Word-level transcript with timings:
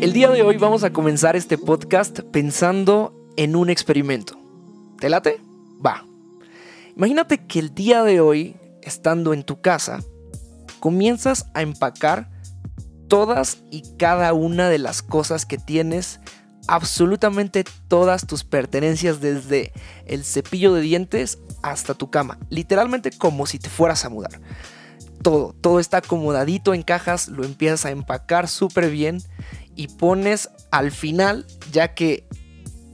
El 0.00 0.14
día 0.14 0.30
de 0.30 0.40
hoy 0.40 0.56
vamos 0.56 0.82
a 0.82 0.94
comenzar 0.94 1.36
este 1.36 1.58
podcast 1.58 2.20
pensando 2.20 3.14
en 3.36 3.54
un 3.54 3.68
experimento. 3.68 4.40
¿Te 4.98 5.10
late? 5.10 5.42
Va. 5.84 6.06
Imagínate 6.96 7.46
que 7.46 7.58
el 7.58 7.74
día 7.74 8.02
de 8.02 8.18
hoy, 8.22 8.56
estando 8.80 9.34
en 9.34 9.42
tu 9.42 9.60
casa, 9.60 10.00
comienzas 10.78 11.50
a 11.52 11.60
empacar 11.60 12.30
todas 13.08 13.58
y 13.70 13.82
cada 13.98 14.32
una 14.32 14.70
de 14.70 14.78
las 14.78 15.02
cosas 15.02 15.44
que 15.44 15.58
tienes, 15.58 16.20
absolutamente 16.66 17.64
todas 17.86 18.26
tus 18.26 18.42
pertenencias 18.42 19.20
desde 19.20 19.70
el 20.06 20.24
cepillo 20.24 20.72
de 20.72 20.80
dientes 20.80 21.36
hasta 21.60 21.92
tu 21.92 22.10
cama, 22.10 22.38
literalmente 22.48 23.10
como 23.10 23.44
si 23.44 23.58
te 23.58 23.68
fueras 23.68 24.06
a 24.06 24.08
mudar. 24.08 24.40
Todo, 25.20 25.54
todo 25.60 25.78
está 25.78 25.98
acomodadito 25.98 26.72
en 26.72 26.82
cajas, 26.82 27.28
lo 27.28 27.44
empiezas 27.44 27.84
a 27.84 27.90
empacar 27.90 28.48
súper 28.48 28.90
bien 28.90 29.22
y 29.76 29.88
pones 29.88 30.50
al 30.70 30.90
final, 30.90 31.46
ya 31.72 31.94
que 31.94 32.26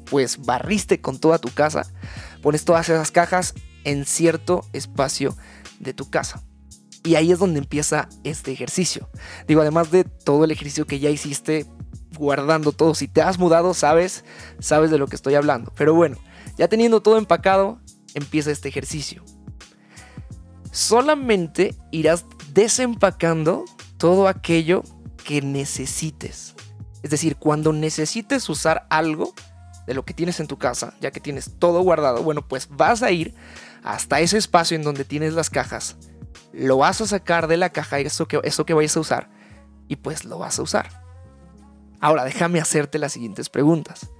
pues 0.05 0.45
barriste 0.45 1.01
con 1.01 1.19
toda 1.19 1.39
tu 1.39 1.51
casa, 1.51 1.93
pones 2.43 2.65
todas 2.65 2.89
esas 2.89 3.11
cajas 3.11 3.55
en 3.85 4.05
cierto 4.05 4.65
espacio 4.73 5.37
de 5.80 5.95
tu 5.95 6.11
casa. 6.11 6.43
Y 7.05 7.15
ahí 7.15 7.30
es 7.30 7.39
donde 7.39 7.61
empieza 7.61 8.09
este 8.25 8.51
ejercicio. 8.52 9.09
Digo, 9.47 9.61
además 9.61 9.91
de 9.91 10.05
todo 10.05 10.45
el 10.45 10.51
ejercicio 10.51 10.87
que 10.87 10.99
ya 10.99 11.09
hiciste 11.09 11.66
guardando 12.19 12.73
todo. 12.73 12.95
Si 12.95 13.07
te 13.07 13.23
has 13.23 13.38
mudado, 13.38 13.74
sabes, 13.74 14.24
sabes 14.59 14.91
de 14.91 14.99
lo 14.99 15.07
que 15.07 15.15
estoy 15.15 15.35
hablando. 15.35 15.73
Pero 15.77 15.95
bueno, 15.95 16.16
ya 16.59 16.66
teniendo 16.66 17.01
todo 17.01 17.16
empacado, 17.16 17.80
empieza 18.15 18.51
este 18.51 18.69
ejercicio. 18.69 19.23
Solamente 20.73 21.77
irás 21.93 22.24
desempacando 22.52 23.65
todo 23.99 24.27
aquello 24.27 24.83
que 25.24 25.43
necesites. 25.43 26.55
Es 27.03 27.11
decir, 27.11 27.37
cuando 27.37 27.73
necesites 27.73 28.49
usar 28.49 28.87
algo 28.91 29.35
de 29.87 29.95
lo 29.95 30.05
que 30.05 30.15
tienes 30.15 30.41
en 30.41 30.47
tu 30.47 30.59
casa, 30.59 30.95
ya 31.01 31.11
que 31.11 31.21
tienes 31.21 31.53
todo 31.59 31.80
guardado, 31.83 32.23
bueno, 32.23 32.47
pues 32.47 32.69
vas 32.71 33.03
a 33.03 33.11
ir 33.11 33.35
hasta 33.85 34.21
ese 34.21 34.38
espacio 34.38 34.77
en 34.77 34.83
donde 34.83 35.05
tienes 35.05 35.35
las 35.35 35.51
cajas 35.51 35.97
lo 36.57 36.79
vas 36.79 37.01
a 37.01 37.07
sacar 37.07 37.47
de 37.49 37.57
la 37.57 37.71
caja, 37.71 37.99
eso 37.99 38.27
que, 38.27 38.41
eso 38.43 38.65
que 38.65 38.75
vayas 38.75 38.97
a 38.97 39.01
usar, 39.01 39.29
y 39.88 39.97
pues 39.97 40.25
lo 40.25 40.38
vas 40.38 40.59
a 40.59 40.63
usar. 40.63 40.88
Ahora, 42.01 42.25
déjame 42.25 42.61
hacerte 42.61 42.99
las 42.99 43.13
siguientes 43.13 43.49
preguntas. 43.49 44.10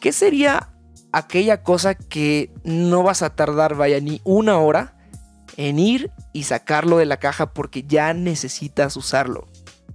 ¿Qué 0.00 0.12
sería 0.12 0.70
aquella 1.12 1.62
cosa 1.62 1.94
que 1.94 2.52
no 2.62 3.02
vas 3.02 3.22
a 3.22 3.34
tardar, 3.34 3.74
vaya, 3.74 4.00
ni 4.00 4.20
una 4.24 4.58
hora 4.58 4.96
en 5.56 5.78
ir 5.78 6.10
y 6.32 6.44
sacarlo 6.44 6.98
de 6.98 7.06
la 7.06 7.18
caja 7.18 7.52
porque 7.52 7.82
ya 7.82 8.14
necesitas 8.14 8.96
usarlo? 8.96 9.48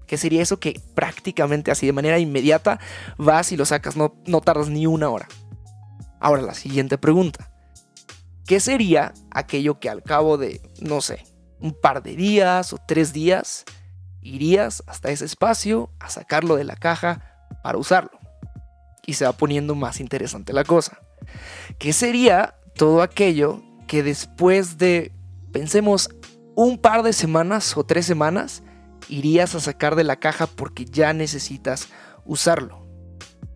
¿Qué 0.09 0.17
sería 0.17 0.41
eso 0.41 0.59
que 0.59 0.81
prácticamente 0.95 1.69
así 1.69 1.85
de 1.85 1.93
manera 1.93 2.17
inmediata 2.17 2.79
vas 3.19 3.51
y 3.51 3.57
lo 3.57 3.63
sacas, 3.63 3.95
no, 3.95 4.15
no 4.25 4.41
tardas 4.41 4.67
ni 4.67 4.87
una 4.87 5.07
hora? 5.07 5.27
Ahora, 6.19 6.41
la 6.41 6.55
siguiente 6.55 6.97
pregunta. 6.97 7.51
¿Qué 8.47 8.59
sería 8.59 9.13
aquello 9.29 9.79
que 9.79 9.87
al 9.87 10.01
cabo 10.01 10.39
de, 10.39 10.61
no 10.81 11.01
sé, 11.01 11.23
un 11.59 11.73
par 11.79 12.01
de 12.01 12.15
días 12.15 12.73
o 12.73 12.79
tres 12.87 13.13
días, 13.13 13.65
irías 14.23 14.81
hasta 14.87 15.11
ese 15.11 15.25
espacio 15.25 15.91
a 15.99 16.09
sacarlo 16.09 16.55
de 16.55 16.63
la 16.63 16.75
caja 16.75 17.45
para 17.61 17.77
usarlo. 17.77 18.17
Y 19.05 19.13
se 19.13 19.25
va 19.25 19.33
poniendo 19.33 19.75
más 19.75 19.99
interesante 19.99 20.53
la 20.53 20.63
cosa. 20.63 20.97
¿Qué 21.77 21.93
sería 21.93 22.55
todo 22.75 23.03
aquello 23.03 23.61
que 23.85 24.01
después 24.01 24.79
de, 24.79 25.11
pensemos, 25.51 26.09
un 26.55 26.79
par 26.79 27.03
de 27.03 27.13
semanas 27.13 27.77
o 27.77 27.83
tres 27.83 28.07
semanas, 28.07 28.63
irías 29.09 29.55
a 29.55 29.59
sacar 29.59 29.95
de 29.95 30.03
la 30.03 30.17
caja 30.17 30.47
porque 30.47 30.85
ya 30.85 31.13
necesitas 31.13 31.89
usarlo? 32.25 32.87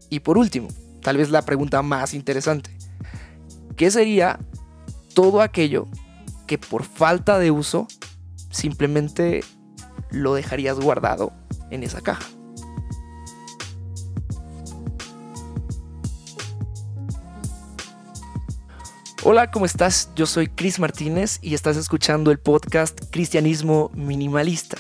Y 0.10 0.20
por 0.20 0.38
último, 0.38 0.68
tal 1.02 1.18
vez 1.18 1.30
la 1.30 1.44
pregunta 1.44 1.82
más 1.82 2.14
interesante. 2.14 2.76
¿Qué 3.78 3.90
sería 3.90 4.40
todo 5.14 5.42
aquello 5.42 5.88
que 6.48 6.58
por 6.58 6.84
falta 6.84 7.40
de 7.40 7.52
uso 7.52 7.88
simplemente 8.50 9.42
lo 10.10 10.36
dejarías 10.36 10.80
guardado 10.80 11.34
en 11.72 11.84
esa 11.84 12.02
caja. 12.02 12.24
Hola, 19.26 19.52
¿cómo 19.52 19.66
estás? 19.66 20.10
Yo 20.16 20.26
soy 20.26 20.48
Chris 20.48 20.80
Martínez 20.80 21.40
y 21.42 21.54
estás 21.54 21.78
escuchando 21.78 22.30
el 22.30 22.40
podcast 22.40 23.00
Cristianismo 23.10 23.90
Minimalista. 23.96 24.78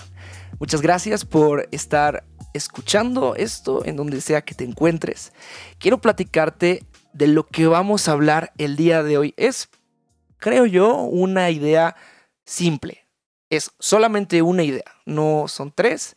Muchas 0.59 0.81
gracias 0.81 1.25
por 1.25 1.67
estar 1.71 2.25
escuchando 2.53 3.35
esto 3.35 3.83
en 3.85 3.95
donde 3.95 4.21
sea 4.21 4.43
que 4.43 4.53
te 4.53 4.63
encuentres. 4.63 5.33
Quiero 5.79 5.99
platicarte 5.99 6.85
de 7.13 7.27
lo 7.27 7.47
que 7.47 7.67
vamos 7.67 8.07
a 8.07 8.11
hablar 8.11 8.53
el 8.57 8.75
día 8.75 9.03
de 9.03 9.17
hoy. 9.17 9.33
Es 9.37 9.69
creo 10.37 10.65
yo, 10.65 10.97
una 10.97 11.49
idea 11.49 11.95
simple. 12.45 13.07
Es 13.49 13.71
solamente 13.79 14.41
una 14.41 14.63
idea. 14.63 14.83
No 15.05 15.45
son 15.47 15.71
tres, 15.71 16.15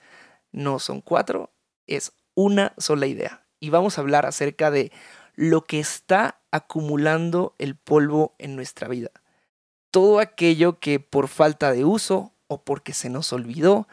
no 0.53 0.79
son 0.79 1.01
cuatro, 1.01 1.51
es 1.87 2.13
una 2.35 2.75
sola 2.77 3.07
idea. 3.07 3.47
Y 3.61 3.71
vamos 3.71 3.97
a 3.97 4.01
hablar 4.01 4.27
acerca 4.27 4.71
de 4.71 4.91
lo 5.35 5.63
que 5.63 5.79
está 5.79 6.41
acumulando 6.51 7.55
el 7.59 7.77
polvo 7.77 8.35
en 8.39 8.57
nuestra 8.57 8.89
vida. 8.89 9.11
Todo 9.91 10.19
aquello 10.19 10.81
que 10.81 10.99
por 10.99 11.29
falta 11.29 11.73
de 11.73 11.85
uso 11.85 12.33
o 12.49 12.63
porque 12.63 12.95
se 12.95 13.11
nos 13.11 13.33
olvidó 13.33 13.87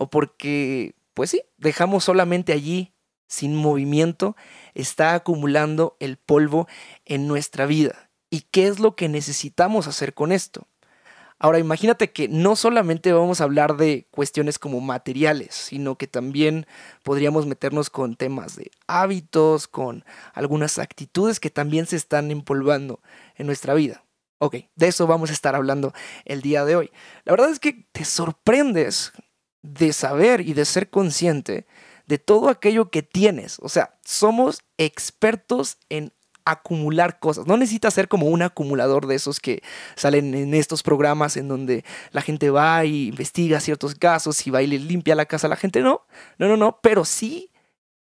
o 0.00 0.08
porque, 0.08 0.94
pues 1.12 1.30
sí, 1.30 1.42
dejamos 1.56 2.04
solamente 2.04 2.52
allí 2.52 2.92
sin 3.26 3.56
movimiento, 3.56 4.36
está 4.74 5.14
acumulando 5.14 5.96
el 5.98 6.18
polvo 6.18 6.68
en 7.04 7.26
nuestra 7.26 7.66
vida 7.66 8.08
y 8.30 8.42
qué 8.52 8.68
es 8.68 8.78
lo 8.78 8.94
que 8.94 9.08
necesitamos 9.08 9.88
hacer 9.88 10.14
con 10.14 10.30
esto. 10.30 10.68
Ahora 11.40 11.58
imagínate 11.58 12.12
que 12.12 12.28
no 12.28 12.54
solamente 12.54 13.12
vamos 13.12 13.40
a 13.40 13.44
hablar 13.44 13.76
de 13.76 14.06
cuestiones 14.12 14.60
como 14.60 14.80
materiales, 14.80 15.52
sino 15.52 15.96
que 15.96 16.06
también 16.06 16.66
podríamos 17.02 17.46
meternos 17.46 17.90
con 17.90 18.14
temas 18.14 18.54
de 18.54 18.70
hábitos, 18.86 19.66
con 19.66 20.04
algunas 20.32 20.78
actitudes 20.78 21.40
que 21.40 21.50
también 21.50 21.86
se 21.86 21.96
están 21.96 22.30
empolvando 22.30 23.00
en 23.34 23.46
nuestra 23.46 23.74
vida. 23.74 24.04
Ok, 24.38 24.58
de 24.76 24.86
eso 24.86 25.08
vamos 25.08 25.30
a 25.30 25.32
estar 25.32 25.56
hablando 25.56 25.92
el 26.24 26.40
día 26.40 26.64
de 26.64 26.76
hoy. 26.76 26.92
La 27.24 27.32
verdad 27.32 27.50
es 27.50 27.58
que 27.58 27.84
te 27.90 28.04
sorprendes 28.04 29.12
de 29.74 29.92
saber 29.92 30.40
y 30.40 30.54
de 30.54 30.64
ser 30.64 30.90
consciente 30.90 31.66
de 32.06 32.18
todo 32.18 32.48
aquello 32.48 32.90
que 32.90 33.02
tienes. 33.02 33.58
O 33.60 33.68
sea, 33.68 33.94
somos 34.04 34.62
expertos 34.78 35.76
en 35.90 36.12
acumular 36.44 37.18
cosas. 37.18 37.46
No 37.46 37.58
necesitas 37.58 37.92
ser 37.92 38.08
como 38.08 38.26
un 38.26 38.40
acumulador 38.40 39.06
de 39.06 39.16
esos 39.16 39.38
que 39.38 39.62
salen 39.96 40.34
en 40.34 40.54
estos 40.54 40.82
programas 40.82 41.36
en 41.36 41.48
donde 41.48 41.84
la 42.10 42.22
gente 42.22 42.48
va 42.48 42.86
y 42.86 43.08
investiga 43.08 43.60
ciertos 43.60 43.94
casos 43.94 44.46
y 44.46 44.50
va 44.50 44.62
y 44.62 44.66
le 44.66 44.78
limpia 44.78 45.14
la 45.14 45.26
casa 45.26 45.46
a 45.46 45.50
la 45.50 45.56
gente. 45.56 45.82
No, 45.82 46.06
no, 46.38 46.48
no, 46.48 46.56
no, 46.56 46.80
pero 46.80 47.04
sí 47.04 47.50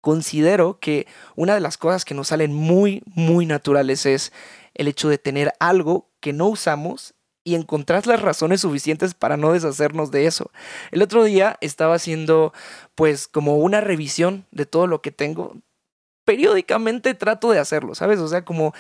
considero 0.01 0.79
que 0.79 1.09
una 1.35 1.55
de 1.55 1.61
las 1.61 1.77
cosas 1.77 2.05
que 2.05 2.15
nos 2.15 2.29
salen 2.29 2.55
muy, 2.55 3.03
muy 3.07 3.45
naturales 3.45 4.07
es 4.07 4.33
el 4.75 4.87
hecho 4.87 5.09
de 5.09 5.19
tener 5.19 5.53
algo 5.59 6.09
que 6.21 6.33
no 6.33 6.47
usamos 6.47 7.15
y 7.47 7.55
encontrar 7.55 8.09
las 8.09 8.21
razones 8.21 8.63
suficientes 8.63 9.15
para 9.15 9.37
no 9.37 9.53
deshacernos 9.53 10.11
de 10.11 10.27
eso. 10.27 10.51
El 10.91 11.01
otro 11.01 11.23
día 11.23 11.57
estaba 11.61 11.95
haciendo 11.95 12.53
pues 12.97 13.29
como 13.29 13.59
una 13.59 13.81
revisión 13.81 14.47
de 14.51 14.67
todo 14.67 14.89
lo 14.89 15.01
que 15.01 15.13
tengo, 15.13 15.55
periódicamente 16.25 17.15
trato 17.15 17.53
de 17.53 17.61
hacerlo, 17.61 17.95
¿sabes? 17.95 18.19
O 18.19 18.27
sea, 18.27 18.45
como, 18.45 18.75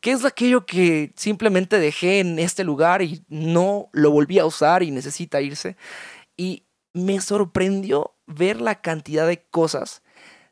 ¿qué 0.00 0.12
es 0.12 0.24
aquello 0.24 0.64
que 0.64 1.12
simplemente 1.14 1.78
dejé 1.78 2.20
en 2.20 2.38
este 2.38 2.64
lugar 2.64 3.02
y 3.02 3.22
no 3.28 3.90
lo 3.92 4.10
volví 4.10 4.38
a 4.38 4.46
usar 4.46 4.82
y 4.82 4.90
necesita 4.90 5.42
irse? 5.42 5.76
Y 6.38 6.64
me 6.94 7.20
sorprendió 7.20 8.14
ver 8.26 8.62
la 8.62 8.80
cantidad 8.80 9.26
de 9.26 9.42
cosas, 9.42 10.02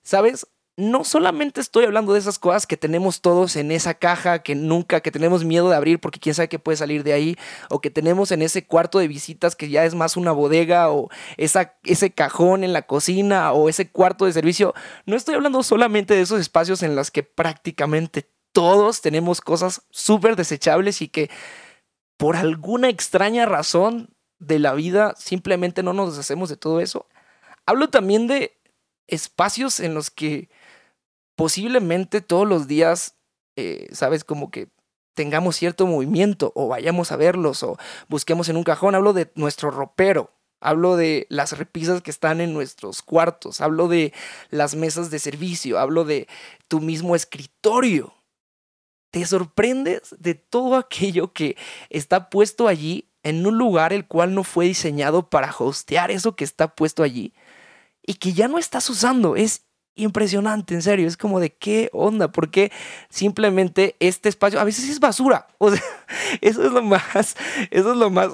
¿sabes? 0.03 0.47
No 0.77 1.05
solamente 1.05 1.61
estoy 1.61 1.85
hablando 1.85 2.13
de 2.13 2.19
esas 2.19 2.39
cosas 2.39 2.67
que 2.67 2.77
tenemos 2.77 3.21
todos 3.21 3.55
en 3.55 3.71
esa 3.71 3.95
caja 3.95 4.41
que 4.41 4.57
nunca, 4.57 5.01
que 5.01 5.13
tenemos 5.13 5.45
miedo 5.45 5.69
de 5.69 5.77
abrir 5.77 6.01
porque 6.01 6.19
quién 6.19 6.35
sabe 6.35 6.49
qué 6.49 6.59
puede 6.59 6.77
salir 6.77 7.05
de 7.05 7.13
ahí, 7.13 7.37
o 7.71 7.81
que 7.81 7.91
tenemos 7.91 8.33
en 8.33 8.43
ese 8.43 8.67
cuarto 8.67 8.99
de 8.99 9.07
visitas 9.07 9.55
que 9.55 9.69
ya 9.69 9.85
es 9.85 9.95
más 9.95 10.17
una 10.17 10.33
bodega, 10.33 10.91
o 10.91 11.11
esa, 11.37 11.77
ese 11.85 12.11
cajón 12.11 12.65
en 12.65 12.73
la 12.73 12.83
cocina, 12.83 13.53
o 13.53 13.69
ese 13.69 13.89
cuarto 13.89 14.25
de 14.27 14.33
servicio. 14.33 14.75
No 15.07 15.17
estoy 15.17 15.37
hablando 15.37 15.63
solamente 15.63 16.15
de 16.15 16.23
esos 16.23 16.41
espacios 16.41 16.83
en 16.83 16.97
los 16.97 17.11
que 17.11 17.23
prácticamente 17.23 18.29
todos 18.53 19.01
tenemos 19.01 19.41
cosas 19.41 19.83
súper 19.91 20.35
desechables 20.37 21.03
y 21.03 21.09
que 21.09 21.31
por 22.17 22.37
alguna 22.37 22.89
extraña 22.89 23.47
razón 23.47 24.15
de 24.39 24.59
la 24.59 24.75
vida 24.75 25.15
simplemente 25.17 25.83
no 25.83 25.93
nos 25.93 26.11
deshacemos 26.11 26.49
de 26.49 26.57
todo 26.57 26.81
eso. 26.81 27.07
Hablo 27.67 27.91
también 27.91 28.27
de 28.27 28.61
espacios 29.07 29.81
en 29.81 29.95
los 29.95 30.11
que 30.11 30.49
posiblemente 31.37 32.21
todos 32.21 32.47
los 32.47 32.67
días, 32.67 33.17
eh, 33.57 33.89
¿sabes? 33.93 34.25
Como 34.25 34.51
que 34.51 34.69
tengamos 35.15 35.57
cierto 35.57 35.87
movimiento 35.87 36.53
o 36.55 36.69
vayamos 36.69 37.13
a 37.13 37.17
verlos 37.17 37.63
o 37.63 37.79
busquemos 38.09 38.49
en 38.49 38.57
un 38.57 38.65
cajón. 38.65 38.95
Hablo 38.95 39.13
de 39.13 39.31
nuestro 39.35 39.71
ropero. 39.71 40.31
hablo 40.61 40.97
de 40.97 41.27
las 41.29 41.59
repisas 41.59 42.01
que 42.01 42.11
están 42.11 42.41
en 42.41 42.55
nuestros 42.55 43.03
cuartos, 43.03 43.61
hablo 43.61 43.87
de 43.87 44.15
las 44.49 44.75
mesas 44.75 45.11
de 45.11 45.19
servicio, 45.19 45.79
hablo 45.79 46.05
de 46.05 46.27
tu 46.69 46.81
mismo 46.81 47.15
escritorio. 47.15 48.15
Te 49.11 49.27
sorprendes 49.27 50.15
de 50.19 50.35
todo 50.35 50.77
aquello 50.77 51.35
que 51.35 51.59
está 51.91 52.31
puesto 52.31 52.67
allí 52.67 53.11
en 53.23 53.47
un 53.47 53.59
lugar 53.59 53.93
el 53.93 54.07
cual 54.07 54.35
no 54.35 54.43
fue 54.43 54.65
diseñado 54.65 55.29
para 55.29 55.55
hostear 55.57 56.11
eso 56.11 56.35
que 56.35 56.45
está 56.45 56.75
puesto 56.75 57.03
allí 57.03 57.35
y 58.07 58.15
que 58.15 58.33
ya 58.33 58.49
no 58.49 58.59
estás 58.59 58.89
usando. 58.89 59.37
Es 59.37 59.67
impresionante, 59.95 60.75
en 60.75 60.83
serio. 60.83 61.07
Es 61.07 61.17
como 61.17 61.41
de 61.41 61.55
qué 61.55 61.91
onda, 61.93 62.31
porque 62.31 62.73
simplemente 63.09 63.97
este 64.01 64.29
espacio 64.29 64.61
a 64.61 64.65
veces 64.65 64.89
es 64.89 65.01
basura. 65.01 65.47
O 65.59 65.71
sea, 65.71 65.83
eso 66.41 66.65
es 66.65 66.73
lo 66.73 66.83
más, 66.83 67.37
eso 67.71 67.93
es 67.93 67.97
lo 67.97 68.11
más 68.11 68.31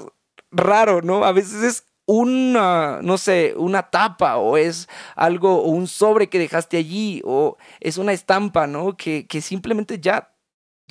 raro, 0.51 1.01
¿no? 1.01 1.23
A 1.23 1.31
veces 1.31 1.63
es 1.63 1.85
una, 2.05 2.99
no 3.01 3.17
sé, 3.17 3.53
una 3.55 3.83
tapa 3.83 4.37
o 4.37 4.57
es 4.57 4.89
algo, 5.15 5.61
o 5.61 5.69
un 5.69 5.87
sobre 5.87 6.27
que 6.27 6.39
dejaste 6.39 6.77
allí 6.77 7.21
o 7.23 7.57
es 7.79 7.97
una 7.97 8.11
estampa, 8.11 8.67
¿no? 8.67 8.97
Que, 8.97 9.27
que 9.27 9.41
simplemente 9.41 9.99
ya 9.99 10.31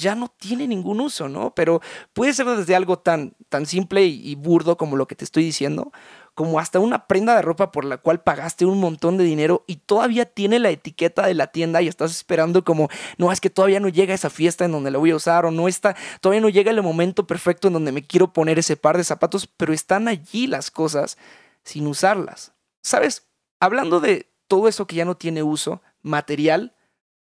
ya 0.01 0.15
no 0.15 0.29
tiene 0.29 0.67
ningún 0.67 1.01
uso, 1.01 1.29
¿no? 1.29 1.55
Pero 1.55 1.81
puede 2.13 2.33
ser 2.33 2.47
desde 2.47 2.75
algo 2.75 2.99
tan, 2.99 3.35
tan 3.49 3.67
simple 3.67 4.05
y, 4.07 4.35
burdo 4.35 4.77
como 4.77 4.97
lo 4.97 5.07
que 5.07 5.15
te 5.15 5.25
estoy 5.25 5.45
diciendo, 5.45 5.93
como 6.35 6.59
hasta 6.59 6.79
una 6.79 7.07
prenda 7.07 7.37
de 7.37 7.43
ropa 7.43 7.73
por 7.73 7.85
la 7.85 7.99
cual 7.99 8.23
pagaste 8.23 8.65
un 8.65 8.79
montón 8.81 9.19
de 9.19 9.25
dinero 9.25 9.65
y 9.67 9.77
todavía 9.77 10.25
tiene 10.25 10.59
la 10.59 10.71
etiqueta 10.71 11.27
de 11.27 11.35
la 11.35 11.49
tienda 11.49 11.83
y 11.83 11.89
estás 11.89 12.11
esperando 12.11 12.65
como, 12.65 12.89
no, 13.19 13.33
es 13.33 13.41
que 13.41 13.51
todavía 13.51 13.81
no 13.81 13.89
llega 13.89 14.15
esa 14.15 14.31
fiesta 14.31 14.65
en 14.65 14.73
donde 14.73 14.91
la 14.91 14.99
voy 14.99 15.11
a 15.11 15.17
usar 15.17 15.45
o 15.45 15.51
no 15.51 15.69
está, 15.69 15.97
todavía 16.21 16.41
no 16.41 16.49
llega 16.49 16.71
el 16.71 16.83
momento 16.83 17.27
perfecto 17.27 17.69
en 17.69 17.75
donde 17.75 17.93
me 17.93 18.07
quiero 18.07 18.33
poner 18.33 18.59
ese 18.59 18.77
par 18.77 18.97
de 18.97 19.05
zapatos, 19.05 19.47
pero 19.47 19.73
están 19.73 20.09
allí 20.09 20.47
las 20.47 20.71
cosas 20.71 21.19
sin 21.63 21.87
usarlas. 21.87 22.53
¿Sabes? 22.83 23.29
Hablando 23.59 24.01
de 24.01 24.31
todo 24.49 24.69
eso 24.69 24.87
que 24.87 24.97
ya 24.97 25.05
no 25.05 25.17
tiene 25.17 25.43
uso, 25.43 25.83
material 26.03 26.75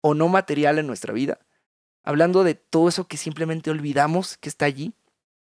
o 0.00 0.14
no 0.14 0.28
material 0.28 0.78
en 0.78 0.86
nuestra 0.86 1.12
vida, 1.12 1.40
hablando 2.04 2.44
de 2.44 2.54
todo 2.54 2.88
eso 2.88 3.06
que 3.06 3.16
simplemente 3.16 3.70
olvidamos 3.70 4.36
que 4.38 4.48
está 4.48 4.64
allí, 4.64 4.94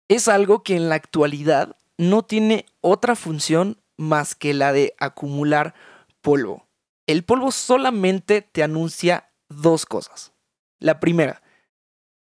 es 0.09 0.29
algo 0.29 0.63
que 0.63 0.77
en 0.77 0.89
la 0.89 0.97
actualidad 0.97 1.77
no 1.99 2.25
tiene 2.25 2.67
otra 2.81 3.17
función 3.17 3.81
más 3.97 4.35
que 4.35 4.55
la 4.55 4.73
de 4.73 4.95
acumular 4.99 5.75
polvo. 6.21 6.67
El 7.07 7.25
polvo 7.25 7.53
solamente 7.53 8.43
te 8.43 8.63
anuncia 8.63 9.31
dos 9.49 9.87
cosas. 9.87 10.33
La 10.79 11.01
primera, 11.01 11.43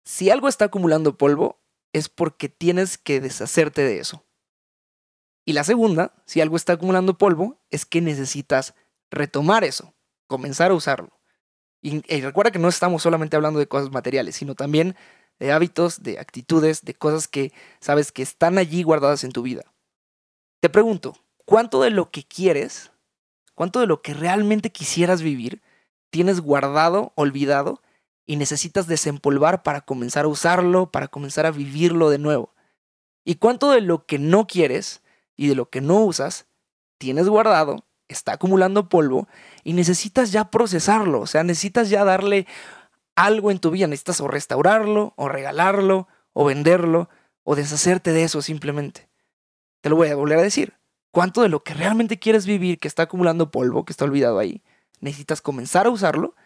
si 0.05 0.31
algo 0.31 0.49
está 0.49 0.67
acumulando 0.67 1.17
polvo, 1.17 1.61
es 1.93 2.09
porque 2.09 2.49
tienes 2.49 2.99
que 2.99 3.21
deshacerte 3.21 3.83
de 3.83 4.01
eso. 4.01 4.25
Y 5.45 5.53
la 5.53 5.65
segunda, 5.65 6.15
si 6.27 6.41
algo 6.41 6.57
está 6.57 6.75
acumulando 6.75 7.19
polvo, 7.19 7.59
es 7.71 7.85
que 7.85 8.01
necesitas 8.01 8.75
retomar 9.11 9.65
eso, 9.65 9.95
comenzar 10.27 10.71
a 10.71 10.75
usarlo. 10.75 11.21
Y, 11.83 12.01
recuerda 12.21 12.51
que 12.51 12.59
no 12.59 12.69
estamos 12.69 13.03
solamente 13.03 13.37
hablando 13.37 13.59
de 13.59 13.67
cosas 13.67 13.91
materiales, 13.91 14.37
sino 14.37 14.55
también 14.55 14.97
de 15.41 15.53
hábitos, 15.53 16.03
de 16.03 16.19
actitudes, 16.19 16.85
de 16.85 16.95
cosas 16.95 17.27
que 17.27 17.53
sabes 17.81 18.13
que 18.13 18.23
están 18.23 18.59
allí 18.59 18.83
guardadas 18.83 19.25
en 19.25 19.33
tu 19.33 19.43
vida. 19.43 19.65
Te 20.61 20.69
pregunto, 20.69 21.17
¿cuánto 21.45 21.83
de 21.83 21.91
lo 21.91 22.11
que 22.11 22.23
quieres, 22.23 22.93
cuánto 23.55 23.81
de 23.81 23.87
lo 23.87 24.03
que 24.03 24.15
realmente 24.15 24.71
quisieras 24.71 25.23
vivir, 25.23 25.63
tienes 26.11 26.41
guardado, 26.41 27.13
olvidado 27.17 27.83
y 28.27 28.37
necesitas 28.37 28.87
desempolvar 28.87 29.63
para 29.63 29.81
comenzar 29.81 30.27
a 30.27 30.29
usarlo, 30.29 30.93
para 30.93 31.09
comenzar 31.09 31.47
a 31.47 31.51
vivirlo 31.51 32.11
de 32.11 32.19
nuevo? 32.19 32.55
¿Y 33.25 33.37
cuánto 33.37 33.71
de 33.71 33.81
lo 33.81 34.07
que 34.07 34.19
no 34.19 34.47
quieres 34.47 35.03
y 35.37 35.49
de 35.49 35.55
lo 35.55 35.71
que 35.71 35.81
no 35.81 36.05
usas, 36.05 36.47
tienes 36.99 37.29
guardado 37.29 37.85
está 38.11 38.33
acumulando 38.33 38.89
polvo 38.89 39.29
y 39.65 39.73
necesitas 39.73 40.33
ya 40.33 40.51
procesarlo, 40.51 41.21
o 41.21 41.27
sea, 41.27 41.45
necesitas 41.45 41.89
ya 41.91 42.05
darle 42.05 42.47
algo 43.25 43.51
en 43.51 43.59
tu 43.59 43.71
vida, 43.71 43.87
necesitas 43.87 44.21
o 44.21 44.29
restaurarlo, 44.29 45.13
o 45.17 45.29
regalarlo, 45.29 46.09
o 46.33 46.45
venderlo, 46.45 47.09
o 47.45 47.55
deshacerte 47.55 48.13
de 48.13 48.25
eso 48.25 48.43
simplemente. 48.43 49.09
Te 49.81 49.91
lo 49.91 49.97
voy 49.97 50.09
a 50.09 50.17
volver 50.17 50.39
a 50.39 50.43
decir. 50.43 50.75
¿Cuánto 51.11 51.43
de 51.43 51.49
lo 51.49 51.65
que 51.65 51.75
realmente 51.75 52.19
quieres 52.19 52.47
vivir, 52.47 52.79
que 52.79 52.87
está 52.87 53.05
acumulando 53.05 53.51
polvo, 53.51 53.85
que 53.85 53.93
está 53.93 54.05
olvidado 54.05 54.39
ahí, 54.39 54.63
necesitas 55.01 55.41
comenzar 55.41 55.87
a 55.87 55.91
usarlo? 55.91 56.37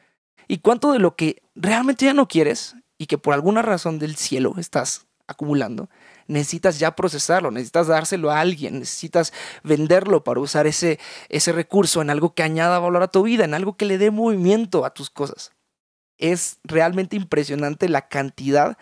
¿Y 0.48 0.58
cuánto 0.58 0.92
de 0.92 0.98
lo 0.98 1.16
que 1.16 1.42
realmente 1.54 2.06
ya 2.06 2.14
no 2.14 2.28
quieres 2.28 2.74
y 2.96 3.06
que 3.06 3.18
por 3.18 3.34
alguna 3.34 3.60
razón 3.60 3.98
del 3.98 4.16
cielo 4.16 4.54
estás 4.56 5.06
acumulando, 5.26 5.88
necesitas 6.26 6.78
ya 6.78 6.96
procesarlo, 6.96 7.50
necesitas 7.50 7.86
dárselo 7.86 8.30
a 8.30 8.40
alguien, 8.40 8.78
necesitas 8.80 9.32
venderlo 9.62 10.24
para 10.24 10.40
usar 10.40 10.66
ese, 10.66 10.98
ese 11.28 11.52
recurso 11.52 12.02
en 12.02 12.10
algo 12.10 12.34
que 12.34 12.42
añada 12.42 12.78
valor 12.78 13.02
a 13.02 13.08
tu 13.08 13.22
vida, 13.22 13.44
en 13.44 13.54
algo 13.54 13.76
que 13.76 13.84
le 13.84 13.98
dé 13.98 14.10
movimiento 14.10 14.84
a 14.84 14.92
tus 14.92 15.10
cosas. 15.10 15.52
Es 16.18 16.58
realmente 16.64 17.16
impresionante 17.16 17.88
la 17.88 18.08
cantidad 18.08 18.78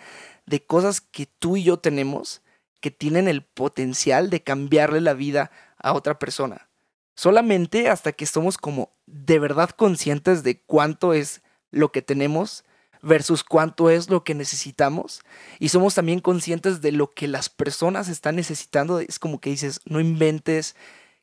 de 0.46 0.64
cosas 0.64 1.00
que 1.00 1.26
tú 1.26 1.56
y 1.56 1.64
yo 1.64 1.78
tenemos 1.78 2.42
que 2.80 2.90
tienen 2.90 3.28
el 3.28 3.42
potencial 3.42 4.28
de 4.28 4.42
cambiarle 4.42 5.00
la 5.00 5.14
vida 5.14 5.50
a 5.78 5.92
otra 5.92 6.18
persona. 6.18 6.68
Solamente 7.14 7.88
hasta 7.88 8.12
que 8.12 8.26
somos 8.26 8.58
como 8.58 8.90
de 9.06 9.38
verdad 9.38 9.70
conscientes 9.70 10.42
de 10.42 10.60
cuánto 10.60 11.14
es 11.14 11.42
lo 11.70 11.92
que 11.92 12.02
tenemos, 12.02 12.64
versus 13.02 13.44
cuánto 13.44 13.90
es 13.90 14.08
lo 14.08 14.24
que 14.24 14.34
necesitamos. 14.34 15.22
Y 15.58 15.68
somos 15.68 15.94
también 15.94 16.20
conscientes 16.20 16.80
de 16.80 16.92
lo 16.92 17.12
que 17.12 17.28
las 17.28 17.48
personas 17.48 18.08
están 18.08 18.36
necesitando. 18.36 19.00
Es 19.00 19.18
como 19.18 19.40
que 19.40 19.50
dices, 19.50 19.80
no 19.84 20.00
inventes 20.00 20.76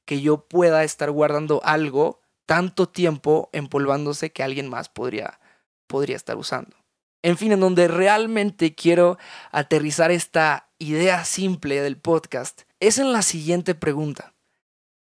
que 0.06 0.22
yo 0.22 0.46
pueda 0.46 0.84
estar 0.84 1.10
guardando 1.12 1.62
algo 1.64 2.22
tanto 2.46 2.90
tiempo 2.90 3.50
empolvándose 3.54 4.32
que 4.32 4.44
alguien 4.44 4.70
más 4.70 4.90
podría, 4.90 5.40
podría 5.90 6.16
estar 6.16 6.38
usando. 6.38 6.78
En 7.22 7.38
fin, 7.38 7.52
en 7.52 7.60
donde 7.60 7.90
realmente 7.90 8.74
quiero 8.74 9.18
aterrizar 9.52 10.12
esta 10.12 10.70
idea 10.78 11.26
simple 11.26 11.82
del 11.82 11.98
podcast 11.98 12.62
es 12.80 12.98
en 12.98 13.12
la 13.12 13.24
siguiente 13.24 13.76
pregunta. 13.76 14.34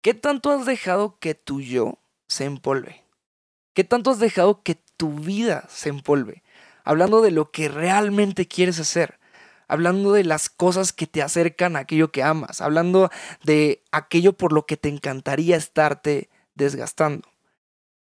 ¿Qué 0.01 0.15
tanto 0.15 0.51
has 0.51 0.65
dejado 0.65 1.19
que 1.19 1.35
tu 1.35 1.61
yo 1.61 1.99
se 2.29 2.47
empolve? 2.47 3.05
¿Qué 3.75 3.85
tanto 3.85 4.11
has 4.11 4.21
dejado 4.21 4.63
que 4.63 4.77
tu 4.97 5.13
vida 5.13 5.67
se 5.69 5.91
empolve? 5.91 6.43
hablando 6.89 7.21
de 7.21 7.31
lo 7.31 7.51
que 7.51 7.69
realmente 7.69 8.49
quieres 8.49 8.81
hacer, 8.81 9.19
hablando 9.69 10.13
de 10.13 10.25
las 10.25 10.49
cosas 10.49 10.95
que 10.95 11.07
te 11.07 11.21
acercan 11.21 11.77
a 11.77 11.81
aquello 11.81 12.11
que 12.11 12.23
amas, 12.23 12.63
hablando 12.63 13.11
de 13.45 13.83
aquello 13.93 14.33
por 14.33 14.55
lo 14.55 14.65
que 14.65 14.79
te 14.79 14.89
encantaría 14.89 15.57
estarte 15.57 16.31
desgastando. 16.55 17.29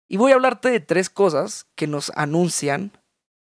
Y 0.09 0.17
voy 0.17 0.33
a 0.33 0.35
hablarte 0.35 0.71
de 0.71 0.81
tres 0.81 1.11
cosas 1.11 1.67
que 1.75 1.87
nos 1.87 2.13
anuncian 2.15 2.93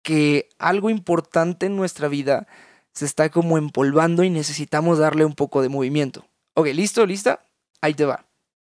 que 0.03 0.49
algo 0.59 0.91
importante 0.91 1.67
en 1.67 1.77
nuestra 1.77 2.09
vida 2.09 2.47
se 2.93 3.05
está 3.05 3.29
como 3.31 3.59
empolvando 3.59 4.23
y 4.23 4.31
necesitamos 4.31 4.99
darle 4.99 5.25
un 5.25 5.35
poco 5.35 5.63
de 5.63 5.69
movimiento. 5.69 6.27
Ok, 6.55 6.69
¿listo? 6.69 7.05
¿Lista? 7.07 7.45
Ahí 7.81 7.95
te 7.95 8.05
va. 8.05 8.27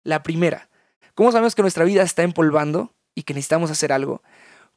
La 0.04 0.24
primera, 0.24 0.70
¿cómo 1.16 1.32
sabemos 1.32 1.56
que 1.56 1.62
nuestra 1.62 1.84
vida 1.84 2.04
está 2.04 2.24
empolvando 2.24 2.94
y 3.14 3.24
que 3.24 3.34
necesitamos 3.34 3.72
hacer 3.72 3.92
algo? 3.92 4.22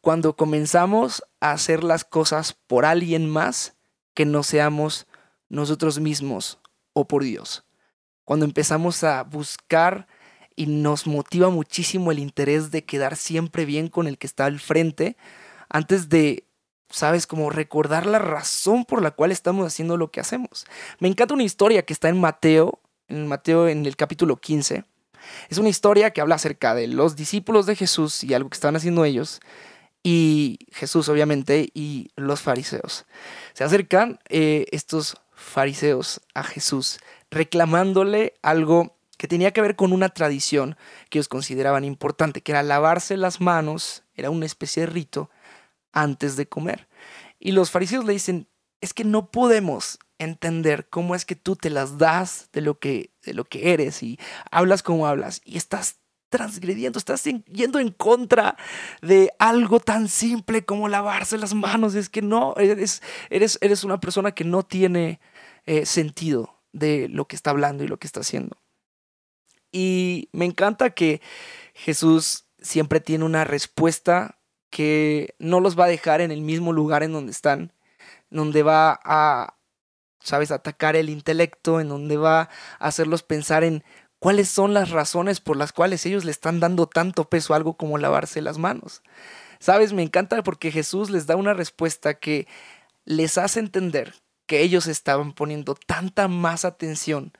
cuando 0.01 0.37
comenzamos 0.37 1.23
a 1.41 1.53
hacer 1.53 1.85
las 1.85 2.05
cosas 2.05 2.53
por 2.67 2.85
alguien 2.85 3.29
más 3.29 3.75
que 4.15 4.25
no 4.25 4.43
seamos 4.43 5.07
nosotros 5.49 5.99
mismos 5.99 6.59
o 6.93 7.07
por 7.07 7.25
Dios. 7.25 7.65
Cuando 8.25 8.45
empezamos 8.45 9.03
a 9.05 9.23
buscar 9.23 10.07
y 10.59 10.67
nos 10.67 11.07
motiva 11.07 11.51
muchísimo 11.51 12.11
el 12.11 12.19
interés 12.19 12.73
de 12.73 12.85
quedar 12.85 13.15
siempre 13.15 13.65
bien 13.65 13.87
con 13.87 14.09
el 14.09 14.19
que 14.19 14.27
está 14.27 14.45
al 14.47 14.59
frente, 14.59 15.17
antes 15.69 16.09
de, 16.09 16.49
sabes, 16.91 17.29
como 17.29 17.49
recordar 17.49 18.07
la 18.07 18.19
razón 18.19 18.85
por 18.85 19.01
la 19.01 19.13
cual 19.13 19.31
estamos 19.31 19.65
haciendo 19.65 19.97
lo 19.97 20.11
que 20.11 20.19
hacemos. 20.19 20.67
Me 20.99 21.07
encanta 21.07 21.35
una 21.35 21.45
historia 21.45 21.83
que 21.83 21.93
está 21.93 22.09
en 22.09 22.21
Mateo, 22.21 22.81
en 23.07 23.29
Mateo 23.29 23.69
en 23.69 23.87
el 23.87 23.95
capítulo 23.95 24.37
15. 24.37 24.83
Es 25.49 25.59
una 25.59 25.69
historia 25.69 26.11
que 26.11 26.21
habla 26.21 26.35
acerca 26.35 26.75
de 26.75 26.89
los 26.89 27.15
discípulos 27.15 27.67
de 27.67 27.77
Jesús 27.77 28.25
y 28.25 28.35
algo 28.35 28.51
que 28.51 28.57
estaban 28.57 28.75
haciendo 28.75 29.05
ellos 29.05 29.41
y 30.03 30.59
Jesús 30.73 31.09
obviamente 31.09 31.69
y 31.73 32.11
los 32.17 32.41
fariseos. 32.41 33.07
Se 33.53 33.63
acercan 33.63 34.19
eh, 34.29 34.67
estos 34.73 35.19
fariseos 35.35 36.21
a 36.35 36.43
Jesús 36.43 36.99
reclamándole 37.31 38.35
algo 38.43 38.98
que 39.19 39.29
tenía 39.29 39.53
que 39.53 39.61
ver 39.61 39.77
con 39.77 39.93
una 39.93 40.09
tradición 40.09 40.77
que 41.11 41.19
ellos 41.19 41.29
consideraban 41.29 41.85
importante, 41.85 42.41
que 42.41 42.53
era 42.53 42.63
lavarse 42.63 43.17
las 43.19 43.41
manos, 43.41 44.05
era 44.15 44.31
una 44.31 44.47
especie 44.47 44.85
de 44.85 44.87
rito 44.87 45.29
antes 45.93 46.37
de 46.37 46.49
comer. 46.49 46.89
Y 47.39 47.53
los 47.53 47.71
fariseos 47.71 48.05
le 48.05 48.15
dicen, 48.15 48.49
es 48.81 48.95
que 48.95 49.05
no 49.05 49.31
podemos 49.31 49.99
entender 50.19 50.89
cómo 50.89 51.15
es 51.15 51.25
que 51.25 51.37
tú 51.37 51.57
te 51.57 51.69
las 51.69 51.99
das 51.99 52.49
de 52.53 52.61
lo 52.61 52.79
que, 52.79 53.13
de 53.23 53.35
lo 53.35 53.45
que 53.45 53.73
eres 53.73 54.03
y 54.03 54.19
hablas 54.51 54.83
como 54.83 55.07
hablas 55.07 55.41
y 55.45 55.57
estás 55.57 55.99
transgrediendo, 56.29 56.99
estás 56.99 57.25
yendo 57.25 57.79
en 57.79 57.91
contra 57.91 58.57
de 59.01 59.33
algo 59.39 59.81
tan 59.81 60.09
simple 60.09 60.65
como 60.65 60.89
lavarse 60.89 61.39
las 61.39 61.55
manos. 61.55 61.95
Es 61.95 62.09
que 62.09 62.23
no, 62.23 62.55
eres, 62.57 63.03
eres, 63.31 63.59
eres 63.61 63.83
una 63.83 63.99
persona 63.99 64.33
que 64.33 64.45
no 64.45 64.63
tiene 64.63 65.21
eh, 65.67 65.87
sentido 65.87 66.61
de 66.73 67.09
lo 67.09 67.27
que 67.27 67.35
está 67.35 67.51
hablando 67.51 67.83
y 67.83 67.89
lo 67.89 67.99
que 67.99 68.07
está 68.07 68.21
haciendo. 68.21 68.59
Y 69.73 70.29
me 70.33 70.45
encanta 70.45 70.91
que 70.91 71.21
Jesús 71.75 72.47
siempre 72.61 73.01
tiene 73.01 73.25
una 73.25 73.45
respuesta 73.45 74.39
que 74.71 75.35
no 75.39 75.61
los 75.61 75.79
va 75.79 75.85
a 75.85 75.89
dejar 75.89 76.21
en 76.21 76.31
el 76.31 76.43
mismo 76.43 76.73
lugar 76.73 77.03
en 77.03 77.13
donde 77.13 77.33
están, 77.33 77.73
donde 78.31 78.63
va 78.63 78.99
a, 79.05 79.57
sabes, 80.21 80.51
atacar 80.51 80.97
el 80.97 81.09
intelecto, 81.09 81.81
en 81.81 81.89
donde 81.89 82.17
va 82.17 82.43
a 82.43 82.49
hacerlos 82.79 83.23
pensar 83.23 83.65
en 83.65 83.85
cuáles 84.19 84.49
son 84.49 84.75
las 84.75 84.91
razones 84.91 85.41
por 85.41 85.57
las 85.57 85.73
cuales 85.73 86.05
ellos 86.07 86.25
le 86.25 86.31
están 86.31 86.61
dando 86.61 86.87
tanto 86.87 87.25
peso 87.25 87.53
a 87.53 87.57
algo 87.57 87.77
como 87.77 87.99
lavarse 87.99 88.43
las 88.43 88.59
manos. 88.59 89.03
Sabes, 89.61 89.93
me 89.93 90.03
encanta 90.03 90.43
porque 90.43 90.71
Jesús 90.71 91.11
les 91.11 91.27
da 91.27 91.37
una 91.37 91.55
respuesta 91.55 92.15
que 92.15 92.47
les 93.05 93.39
hace 93.39 93.61
entender 93.61 94.15
que 94.47 94.63
ellos 94.63 94.87
estaban 94.87 95.33
poniendo 95.33 95.75
tanta 95.75 96.29
más 96.29 96.65
atención 96.65 97.33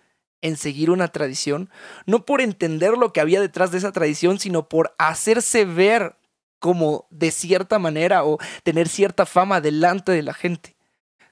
en 0.43 0.57
seguir 0.57 0.91
una 0.91 1.09
tradición, 1.09 1.71
no 2.07 2.25
por 2.25 2.41
entender 2.41 2.97
lo 2.97 3.13
que 3.13 3.21
había 3.21 3.41
detrás 3.41 3.71
de 3.71 3.79
esa 3.79 3.93
tradición, 3.93 4.39
sino 4.39 4.69
por 4.69 4.95
hacerse 4.99 5.65
ver 5.65 6.17
como 6.59 7.07
de 7.11 7.31
cierta 7.31 7.79
manera 7.79 8.25
o 8.25 8.39
tener 8.63 8.89
cierta 8.89 9.27
fama 9.27 9.61
delante 9.61 10.13
de 10.13 10.23
la 10.23 10.35
gente. 10.35 10.77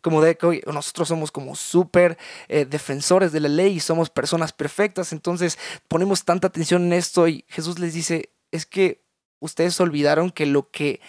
Como 0.00 0.22
de 0.22 0.36
que 0.36 0.62
nosotros 0.66 1.08
somos 1.08 1.32
como 1.32 1.56
súper 1.56 2.16
eh, 2.48 2.64
defensores 2.64 3.32
de 3.32 3.40
la 3.40 3.48
ley 3.48 3.74
y 3.74 3.80
somos 3.80 4.08
personas 4.08 4.52
perfectas, 4.52 5.12
entonces 5.12 5.58
ponemos 5.88 6.24
tanta 6.24 6.46
atención 6.46 6.84
en 6.84 6.92
esto 6.92 7.26
y 7.26 7.44
Jesús 7.48 7.78
les 7.80 7.92
dice, 7.92 8.30
es 8.52 8.66
que 8.66 9.02
ustedes 9.40 9.80
olvidaron 9.80 10.30
que 10.30 10.46
lo 10.46 10.70
que 10.70 11.00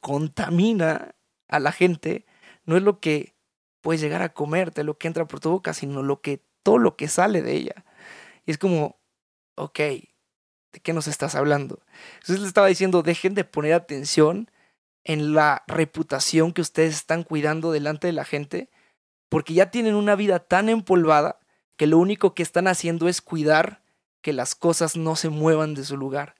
contamina 0.00 1.14
a 1.48 1.60
la 1.60 1.70
gente 1.70 2.26
no 2.64 2.76
es 2.76 2.82
lo 2.82 2.98
que 2.98 3.34
puedes 3.80 4.00
llegar 4.00 4.22
a 4.22 4.32
comerte, 4.32 4.82
lo 4.82 4.98
que 4.98 5.06
entra 5.06 5.26
por 5.26 5.38
tu 5.38 5.50
boca, 5.50 5.72
sino 5.74 6.02
lo 6.02 6.20
que 6.20 6.40
todo 6.62 6.78
lo 6.78 6.96
que 6.96 7.08
sale 7.08 7.42
de 7.42 7.52
ella. 7.54 7.84
Y 8.46 8.50
es 8.50 8.58
como, 8.58 8.98
ok, 9.54 9.78
¿de 9.78 10.80
qué 10.82 10.92
nos 10.92 11.06
estás 11.08 11.34
hablando? 11.34 11.80
Entonces 12.20 12.40
le 12.40 12.48
estaba 12.48 12.66
diciendo, 12.66 13.02
dejen 13.02 13.34
de 13.34 13.44
poner 13.44 13.74
atención 13.74 14.50
en 15.04 15.34
la 15.34 15.64
reputación 15.66 16.52
que 16.52 16.60
ustedes 16.60 16.94
están 16.94 17.24
cuidando 17.24 17.72
delante 17.72 18.06
de 18.06 18.12
la 18.12 18.24
gente, 18.24 18.70
porque 19.28 19.54
ya 19.54 19.70
tienen 19.70 19.94
una 19.94 20.14
vida 20.14 20.40
tan 20.40 20.68
empolvada 20.68 21.40
que 21.76 21.86
lo 21.86 21.98
único 21.98 22.34
que 22.34 22.42
están 22.42 22.68
haciendo 22.68 23.08
es 23.08 23.20
cuidar 23.20 23.82
que 24.20 24.32
las 24.32 24.54
cosas 24.54 24.96
no 24.96 25.16
se 25.16 25.28
muevan 25.28 25.74
de 25.74 25.84
su 25.84 25.96
lugar, 25.96 26.36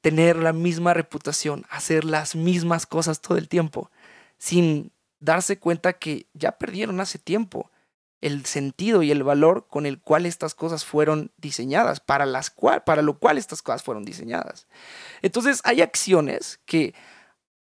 tener 0.00 0.36
la 0.36 0.52
misma 0.52 0.92
reputación, 0.92 1.64
hacer 1.70 2.04
las 2.04 2.34
mismas 2.34 2.86
cosas 2.86 3.20
todo 3.20 3.38
el 3.38 3.48
tiempo, 3.48 3.90
sin 4.36 4.92
darse 5.20 5.58
cuenta 5.58 5.94
que 5.94 6.26
ya 6.34 6.58
perdieron 6.58 7.00
hace 7.00 7.18
tiempo 7.18 7.70
el 8.24 8.46
sentido 8.46 9.02
y 9.02 9.10
el 9.10 9.22
valor 9.22 9.66
con 9.68 9.84
el 9.84 10.00
cual 10.00 10.24
estas 10.24 10.54
cosas 10.54 10.86
fueron 10.86 11.30
diseñadas, 11.36 12.00
para, 12.00 12.24
las 12.24 12.48
cual, 12.48 12.82
para 12.82 13.02
lo 13.02 13.18
cual 13.18 13.36
estas 13.36 13.60
cosas 13.60 13.82
fueron 13.82 14.06
diseñadas. 14.06 14.66
Entonces 15.20 15.60
hay 15.64 15.82
acciones 15.82 16.58
que 16.64 16.94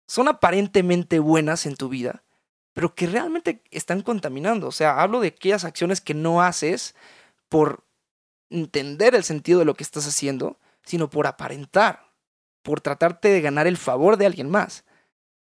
son 0.08 0.26
aparentemente 0.26 1.20
buenas 1.20 1.64
en 1.64 1.76
tu 1.76 1.88
vida, 1.88 2.24
pero 2.72 2.96
que 2.96 3.06
realmente 3.06 3.62
están 3.70 4.02
contaminando. 4.02 4.66
O 4.66 4.72
sea, 4.72 5.00
hablo 5.00 5.20
de 5.20 5.28
aquellas 5.28 5.64
acciones 5.64 6.00
que 6.00 6.14
no 6.14 6.42
haces 6.42 6.96
por 7.48 7.84
entender 8.50 9.14
el 9.14 9.22
sentido 9.22 9.60
de 9.60 9.64
lo 9.64 9.74
que 9.74 9.84
estás 9.84 10.08
haciendo, 10.08 10.58
sino 10.82 11.08
por 11.08 11.28
aparentar, 11.28 12.10
por 12.62 12.80
tratarte 12.80 13.28
de 13.28 13.42
ganar 13.42 13.68
el 13.68 13.76
favor 13.76 14.16
de 14.16 14.26
alguien 14.26 14.50
más. 14.50 14.84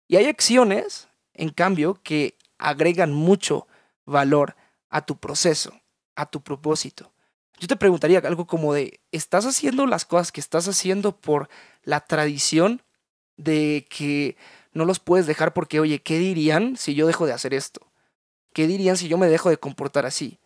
Y 0.08 0.18
hay 0.18 0.26
acciones, 0.26 1.08
en 1.34 1.50
cambio, 1.50 2.00
que 2.04 2.38
agregan 2.60 3.14
mucho 3.14 3.68
valor 4.06 4.56
a 4.90 5.06
tu 5.06 5.18
proceso, 5.18 5.74
a 6.16 6.26
tu 6.26 6.42
propósito. 6.42 7.12
Yo 7.60 7.68
te 7.68 7.76
preguntaría 7.76 8.20
algo 8.20 8.46
como 8.46 8.74
de, 8.74 9.00
¿estás 9.12 9.46
haciendo 9.46 9.88
las 9.88 10.06
cosas 10.06 10.32
que 10.32 10.40
estás 10.40 10.68
haciendo 10.68 11.18
por 11.20 11.50
la 11.84 12.02
tradición 12.02 12.84
de 13.36 13.88
que 13.90 14.38
no 14.74 14.86
los 14.86 15.00
puedes 15.00 15.26
dejar 15.26 15.54
porque, 15.54 15.80
oye, 15.80 16.02
¿qué 16.02 16.20
dirían 16.20 16.78
si 16.78 16.94
yo 16.94 17.08
dejo 17.08 17.26
de 17.26 17.34
hacer 17.34 17.54
esto? 17.54 17.92
¿Qué 18.54 18.68
dirían 18.68 18.98
si 18.98 19.08
yo 19.08 19.18
me 19.18 19.28
dejo 19.28 19.50
de 19.50 19.58
comportar 19.58 20.06
así? 20.06 20.40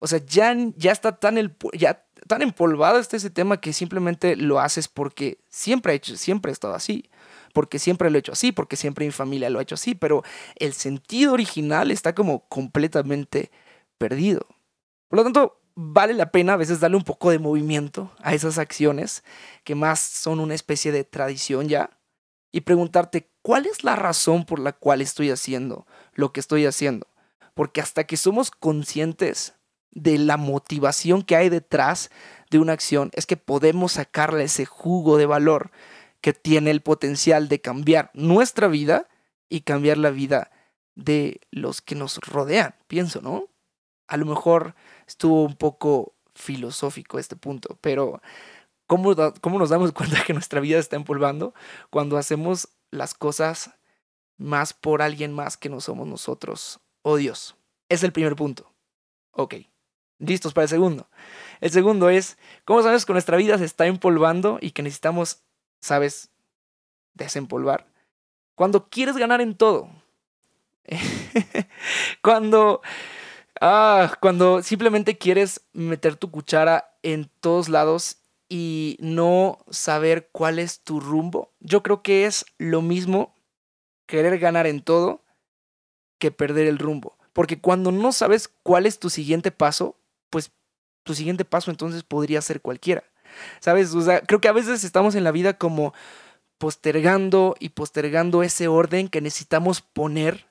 O 0.00 0.06
sea, 0.06 0.20
ya, 0.24 0.54
ya 0.76 0.92
está 0.92 1.16
tan, 1.16 1.38
el, 1.38 1.56
ya, 1.72 2.04
tan 2.26 2.42
empolvado 2.42 2.98
este 2.98 3.16
ese 3.16 3.30
tema 3.30 3.60
que 3.60 3.72
simplemente 3.72 4.36
lo 4.36 4.60
haces 4.60 4.88
porque 4.88 5.38
siempre, 5.48 5.92
he 5.92 5.96
hecho, 5.96 6.16
siempre 6.16 6.52
estado 6.52 6.74
así, 6.74 7.08
porque 7.52 7.78
siempre 7.78 8.10
lo 8.10 8.16
he 8.16 8.20
hecho 8.20 8.32
así, 8.32 8.52
porque 8.52 8.76
siempre 8.76 9.06
mi 9.06 9.12
familia 9.12 9.50
lo 9.50 9.58
ha 9.58 9.62
hecho 9.62 9.74
así, 9.74 9.94
pero 9.94 10.22
el 10.56 10.72
sentido 10.72 11.32
original 11.32 11.90
está 11.90 12.14
como 12.14 12.48
completamente 12.48 13.50
perdido. 13.98 14.46
Por 15.08 15.18
lo 15.18 15.24
tanto, 15.24 15.60
vale 15.74 16.14
la 16.14 16.32
pena 16.32 16.54
a 16.54 16.56
veces 16.56 16.80
darle 16.80 16.96
un 16.96 17.04
poco 17.04 17.30
de 17.30 17.38
movimiento 17.38 18.10
a 18.20 18.34
esas 18.34 18.58
acciones 18.58 19.22
que 19.64 19.74
más 19.74 20.00
son 20.00 20.40
una 20.40 20.54
especie 20.54 20.92
de 20.92 21.04
tradición 21.04 21.68
ya 21.68 21.98
y 22.50 22.62
preguntarte 22.62 23.30
cuál 23.42 23.66
es 23.66 23.84
la 23.84 23.94
razón 23.94 24.44
por 24.44 24.58
la 24.58 24.72
cual 24.72 25.00
estoy 25.00 25.30
haciendo 25.30 25.86
lo 26.14 26.32
que 26.32 26.40
estoy 26.40 26.66
haciendo. 26.66 27.06
Porque 27.54 27.80
hasta 27.80 28.04
que 28.04 28.16
somos 28.16 28.50
conscientes 28.50 29.54
de 29.90 30.18
la 30.18 30.36
motivación 30.36 31.22
que 31.22 31.36
hay 31.36 31.48
detrás 31.48 32.10
de 32.50 32.58
una 32.58 32.72
acción, 32.72 33.10
es 33.14 33.26
que 33.26 33.36
podemos 33.36 33.92
sacarle 33.92 34.44
ese 34.44 34.64
jugo 34.64 35.16
de 35.16 35.26
valor 35.26 35.70
que 36.20 36.32
tiene 36.32 36.70
el 36.70 36.80
potencial 36.80 37.48
de 37.48 37.60
cambiar 37.60 38.10
nuestra 38.14 38.68
vida 38.68 39.08
y 39.48 39.62
cambiar 39.62 39.98
la 39.98 40.10
vida 40.10 40.50
de 40.94 41.40
los 41.50 41.80
que 41.80 41.94
nos 41.94 42.18
rodean, 42.18 42.74
pienso, 42.86 43.20
¿no? 43.20 43.48
A 44.08 44.16
lo 44.16 44.26
mejor 44.26 44.74
estuvo 45.06 45.44
un 45.44 45.54
poco 45.54 46.14
filosófico 46.34 47.18
este 47.18 47.36
punto, 47.36 47.78
pero 47.80 48.20
¿cómo, 48.86 49.14
¿cómo 49.40 49.58
nos 49.58 49.70
damos 49.70 49.92
cuenta 49.92 50.24
que 50.24 50.32
nuestra 50.32 50.60
vida 50.60 50.78
está 50.78 50.96
empolvando? 50.96 51.54
Cuando 51.90 52.16
hacemos 52.16 52.68
las 52.90 53.14
cosas 53.14 53.70
más 54.38 54.72
por 54.72 55.02
alguien 55.02 55.32
más 55.32 55.56
que 55.56 55.68
no 55.68 55.80
somos 55.80 56.06
nosotros 56.06 56.80
o 57.02 57.16
Dios. 57.16 57.56
Es 57.88 58.02
el 58.02 58.12
primer 58.12 58.36
punto. 58.36 58.72
Ok, 59.32 59.54
listos 60.18 60.52
para 60.52 60.64
el 60.64 60.68
segundo. 60.68 61.08
El 61.60 61.70
segundo 61.70 62.08
es, 62.08 62.38
¿cómo 62.64 62.82
sabes 62.82 63.04
que 63.04 63.12
nuestra 63.12 63.36
vida 63.36 63.58
se 63.58 63.64
está 63.64 63.86
empolvando 63.86 64.58
y 64.60 64.70
que 64.70 64.82
necesitamos, 64.82 65.42
sabes, 65.80 66.30
desempolvar? 67.14 67.86
Cuando 68.54 68.88
quieres 68.88 69.16
ganar 69.16 69.40
en 69.40 69.56
todo. 69.56 69.90
Cuando 72.22 72.80
Ah, 73.60 74.12
cuando 74.20 74.62
simplemente 74.62 75.18
quieres 75.18 75.62
meter 75.72 76.16
tu 76.16 76.30
cuchara 76.30 76.96
en 77.02 77.30
todos 77.40 77.68
lados 77.68 78.18
y 78.48 78.96
no 79.00 79.58
saber 79.70 80.30
cuál 80.32 80.58
es 80.58 80.82
tu 80.82 81.00
rumbo. 81.00 81.52
Yo 81.60 81.82
creo 81.82 82.02
que 82.02 82.24
es 82.24 82.46
lo 82.58 82.82
mismo 82.82 83.34
querer 84.06 84.38
ganar 84.38 84.66
en 84.66 84.82
todo 84.82 85.24
que 86.18 86.30
perder 86.30 86.66
el 86.66 86.78
rumbo. 86.78 87.18
Porque 87.32 87.60
cuando 87.60 87.92
no 87.92 88.12
sabes 88.12 88.48
cuál 88.62 88.86
es 88.86 88.98
tu 88.98 89.10
siguiente 89.10 89.50
paso, 89.50 89.96
pues 90.30 90.52
tu 91.04 91.14
siguiente 91.14 91.44
paso 91.44 91.70
entonces 91.70 92.02
podría 92.02 92.40
ser 92.42 92.60
cualquiera. 92.60 93.04
¿Sabes? 93.60 93.94
O 93.94 94.00
sea, 94.00 94.20
creo 94.20 94.40
que 94.40 94.48
a 94.48 94.52
veces 94.52 94.84
estamos 94.84 95.14
en 95.14 95.24
la 95.24 95.32
vida 95.32 95.58
como 95.58 95.92
postergando 96.58 97.54
y 97.60 97.70
postergando 97.70 98.42
ese 98.42 98.66
orden 98.66 99.08
que 99.08 99.20
necesitamos 99.20 99.80
poner 99.80 100.47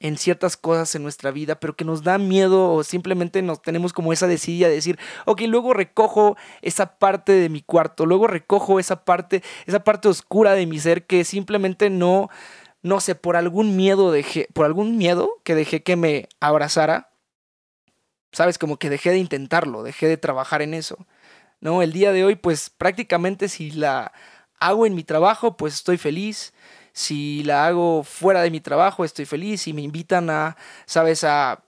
en 0.00 0.18
ciertas 0.18 0.56
cosas 0.56 0.94
en 0.94 1.02
nuestra 1.02 1.30
vida, 1.30 1.60
pero 1.60 1.76
que 1.76 1.84
nos 1.84 2.02
da 2.02 2.18
miedo 2.18 2.72
o 2.72 2.84
simplemente 2.84 3.42
nos 3.42 3.62
tenemos 3.62 3.92
como 3.92 4.12
esa 4.12 4.26
desidia 4.26 4.68
de 4.68 4.74
decir, 4.74 4.98
ok, 5.24 5.42
luego 5.42 5.72
recojo 5.72 6.36
esa 6.62 6.98
parte 6.98 7.32
de 7.32 7.48
mi 7.48 7.62
cuarto, 7.62 8.06
luego 8.06 8.26
recojo 8.26 8.78
esa 8.78 9.04
parte, 9.04 9.42
esa 9.66 9.84
parte 9.84 10.08
oscura 10.08 10.52
de 10.52 10.66
mi 10.66 10.78
ser 10.78 11.06
que 11.06 11.24
simplemente 11.24 11.90
no, 11.90 12.28
no 12.82 13.00
sé, 13.00 13.14
por 13.14 13.36
algún 13.36 13.76
miedo 13.76 14.12
dejé, 14.12 14.48
por 14.52 14.66
algún 14.66 14.98
miedo 14.98 15.30
que 15.42 15.54
dejé 15.54 15.82
que 15.82 15.96
me 15.96 16.28
abrazara, 16.40 17.10
sabes, 18.32 18.58
como 18.58 18.78
que 18.78 18.90
dejé 18.90 19.10
de 19.10 19.18
intentarlo, 19.18 19.82
dejé 19.82 20.06
de 20.08 20.16
trabajar 20.16 20.60
en 20.60 20.74
eso. 20.74 21.06
No, 21.60 21.80
el 21.80 21.92
día 21.92 22.12
de 22.12 22.24
hoy, 22.24 22.36
pues 22.36 22.68
prácticamente 22.68 23.48
si 23.48 23.70
la 23.70 24.12
hago 24.60 24.86
en 24.86 24.94
mi 24.94 25.04
trabajo, 25.04 25.56
pues 25.56 25.74
estoy 25.74 25.96
feliz 25.96 26.52
si 26.94 27.42
la 27.42 27.66
hago 27.66 28.04
fuera 28.04 28.42
de 28.42 28.50
mi 28.52 28.60
trabajo, 28.60 29.04
estoy 29.04 29.26
feliz. 29.26 29.62
Si 29.62 29.72
me 29.72 29.82
invitan 29.82 30.30
a, 30.30 30.56
sabes, 30.86 31.24
a, 31.24 31.64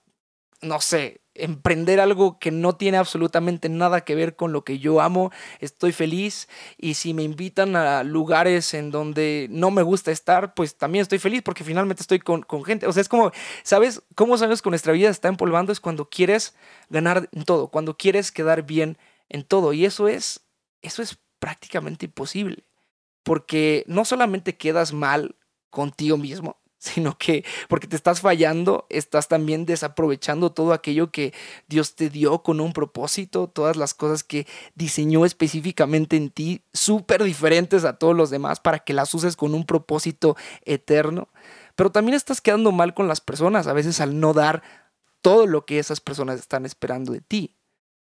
no 0.62 0.80
sé, 0.80 1.20
emprender 1.34 2.00
algo 2.00 2.38
que 2.38 2.52
no 2.52 2.76
tiene 2.76 2.96
absolutamente 2.96 3.68
nada 3.68 4.02
que 4.02 4.14
ver 4.14 4.36
con 4.36 4.52
lo 4.52 4.62
que 4.64 4.78
yo 4.78 5.00
amo, 5.00 5.32
estoy 5.60 5.90
feliz. 5.90 6.48
Y 6.78 6.94
si 6.94 7.12
me 7.12 7.24
invitan 7.24 7.74
a 7.74 8.04
lugares 8.04 8.72
en 8.72 8.92
donde 8.92 9.48
no 9.50 9.72
me 9.72 9.82
gusta 9.82 10.12
estar, 10.12 10.54
pues 10.54 10.76
también 10.76 11.02
estoy 11.02 11.18
feliz 11.18 11.42
porque 11.42 11.64
finalmente 11.64 12.02
estoy 12.02 12.20
con, 12.20 12.42
con 12.42 12.64
gente. 12.64 12.86
O 12.86 12.92
sea, 12.92 13.00
es 13.00 13.08
como, 13.08 13.32
¿sabes 13.64 14.02
cómo 14.14 14.38
sabes 14.38 14.62
que 14.62 14.70
nuestra 14.70 14.92
vida 14.92 15.10
está 15.10 15.26
empolvando? 15.26 15.72
Es 15.72 15.80
cuando 15.80 16.08
quieres 16.08 16.54
ganar 16.88 17.28
en 17.32 17.44
todo, 17.44 17.68
cuando 17.68 17.96
quieres 17.96 18.30
quedar 18.30 18.62
bien 18.62 18.96
en 19.28 19.42
todo. 19.42 19.72
Y 19.72 19.86
eso 19.86 20.06
es, 20.06 20.46
eso 20.82 21.02
es 21.02 21.18
prácticamente 21.40 22.06
imposible 22.06 22.65
porque 23.26 23.82
no 23.88 24.04
solamente 24.04 24.56
quedas 24.56 24.92
mal 24.92 25.34
contigo 25.70 26.16
mismo, 26.16 26.58
sino 26.78 27.18
que 27.18 27.44
porque 27.68 27.88
te 27.88 27.96
estás 27.96 28.20
fallando, 28.20 28.86
estás 28.88 29.26
también 29.26 29.66
desaprovechando 29.66 30.52
todo 30.52 30.72
aquello 30.72 31.10
que 31.10 31.34
Dios 31.66 31.96
te 31.96 32.08
dio 32.08 32.44
con 32.44 32.60
un 32.60 32.72
propósito, 32.72 33.48
todas 33.48 33.76
las 33.76 33.94
cosas 33.94 34.22
que 34.22 34.46
diseñó 34.76 35.26
específicamente 35.26 36.16
en 36.16 36.30
ti, 36.30 36.62
súper 36.72 37.24
diferentes 37.24 37.84
a 37.84 37.94
todos 37.98 38.14
los 38.14 38.30
demás, 38.30 38.60
para 38.60 38.78
que 38.78 38.94
las 38.94 39.12
uses 39.12 39.34
con 39.34 39.54
un 39.54 39.66
propósito 39.66 40.36
eterno. 40.64 41.26
Pero 41.74 41.90
también 41.90 42.14
estás 42.14 42.40
quedando 42.40 42.70
mal 42.70 42.94
con 42.94 43.08
las 43.08 43.20
personas, 43.20 43.66
a 43.66 43.72
veces 43.72 44.00
al 44.00 44.20
no 44.20 44.34
dar 44.34 44.62
todo 45.20 45.48
lo 45.48 45.66
que 45.66 45.80
esas 45.80 46.00
personas 46.00 46.38
están 46.38 46.64
esperando 46.64 47.12
de 47.12 47.22
ti. 47.22 47.55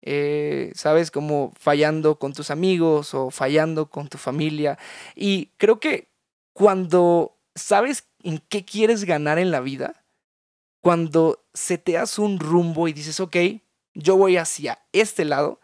Eh, 0.08 0.70
¿Sabes? 0.76 1.10
Como 1.10 1.52
fallando 1.58 2.16
con 2.20 2.32
tus 2.32 2.52
amigos 2.52 3.12
o 3.12 3.30
fallando 3.32 3.90
con 3.90 4.06
tu 4.06 4.18
familia. 4.18 4.78
Y 5.16 5.46
creo 5.56 5.80
que 5.80 6.08
cuando 6.52 7.36
sabes 7.56 8.06
en 8.22 8.38
qué 8.38 8.64
quieres 8.64 9.02
ganar 9.04 9.40
en 9.40 9.50
la 9.50 9.58
vida, 9.58 10.04
cuando 10.80 11.44
se 11.54 11.76
te 11.76 11.98
hace 11.98 12.20
un 12.20 12.38
rumbo 12.38 12.86
y 12.86 12.92
dices, 12.92 13.18
ok, 13.18 13.36
yo 13.94 14.16
voy 14.16 14.36
hacia 14.36 14.78
este 14.92 15.24
lado, 15.24 15.60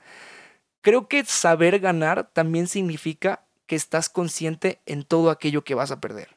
creo 0.81 1.07
que 1.07 1.25
saber 1.25 1.79
ganar 1.79 2.33
también 2.33 2.67
significa 2.67 3.47
que 3.67 3.77
estás 3.77 4.09
consciente 4.09 4.81
en 4.87 5.05
todo 5.05 5.31
aquello 5.31 5.63
que 5.63 5.77
vas 5.77 5.93
a 5.93 6.01
perder. 6.01 6.37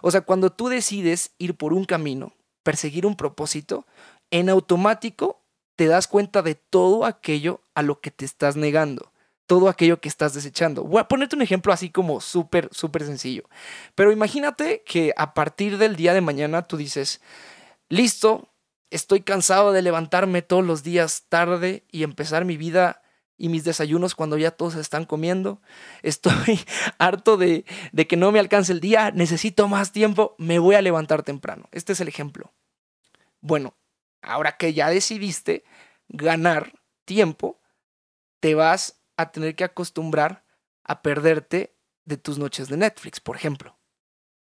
O 0.00 0.12
sea, 0.12 0.20
cuando 0.20 0.50
tú 0.50 0.68
decides 0.68 1.32
ir 1.38 1.56
por 1.56 1.72
un 1.72 1.86
camino, 1.86 2.34
perseguir 2.62 3.04
un 3.04 3.16
propósito, 3.16 3.84
en 4.30 4.48
automático 4.48 5.39
te 5.80 5.86
das 5.86 6.08
cuenta 6.08 6.42
de 6.42 6.56
todo 6.56 7.06
aquello 7.06 7.62
a 7.74 7.80
lo 7.80 8.02
que 8.02 8.10
te 8.10 8.26
estás 8.26 8.54
negando 8.54 9.12
todo 9.46 9.70
aquello 9.70 9.98
que 9.98 10.10
estás 10.10 10.34
desechando. 10.34 10.84
Voy 10.84 11.00
a 11.00 11.08
ponerte 11.08 11.36
un 11.36 11.42
ejemplo 11.42 11.72
así 11.72 11.88
como 11.88 12.20
súper, 12.20 12.68
súper 12.70 13.04
sencillo. 13.04 13.48
Pero 13.94 14.12
imagínate 14.12 14.84
que 14.84 15.14
a 15.16 15.32
partir 15.32 15.78
del 15.78 15.96
día 15.96 16.12
de 16.12 16.20
mañana 16.20 16.68
tú 16.68 16.76
dices, 16.76 17.22
listo, 17.88 18.52
estoy 18.90 19.22
cansado 19.22 19.72
de 19.72 19.80
levantarme 19.80 20.42
todos 20.42 20.64
los 20.64 20.82
días 20.82 21.24
tarde 21.30 21.82
y 21.90 22.02
empezar 22.02 22.44
mi 22.44 22.58
vida 22.58 23.02
y 23.38 23.48
mis 23.48 23.64
desayunos 23.64 24.14
cuando 24.14 24.36
ya 24.36 24.50
todos 24.50 24.74
están 24.74 25.06
comiendo. 25.06 25.62
Estoy 26.02 26.60
harto 26.98 27.38
de, 27.38 27.64
de 27.90 28.06
que 28.06 28.18
no 28.18 28.30
me 28.32 28.38
alcance 28.38 28.70
el 28.70 28.80
día, 28.80 29.12
necesito 29.12 29.66
más 29.66 29.92
tiempo, 29.92 30.36
me 30.36 30.58
voy 30.58 30.74
a 30.74 30.82
levantar 30.82 31.22
temprano. 31.22 31.68
Este 31.72 31.94
es 31.94 32.00
el 32.00 32.06
ejemplo. 32.06 32.52
Bueno, 33.40 33.74
ahora 34.22 34.56
que 34.56 34.72
ya 34.72 34.90
decidiste 34.90 35.64
ganar 36.08 36.72
tiempo, 37.04 37.60
te 38.40 38.54
vas 38.54 39.02
a 39.16 39.30
tener 39.30 39.54
que 39.54 39.64
acostumbrar 39.64 40.44
a 40.84 41.02
perderte 41.02 41.76
de 42.04 42.16
tus 42.16 42.38
noches 42.38 42.68
de 42.68 42.76
Netflix, 42.76 43.20
por 43.20 43.36
ejemplo. 43.36 43.78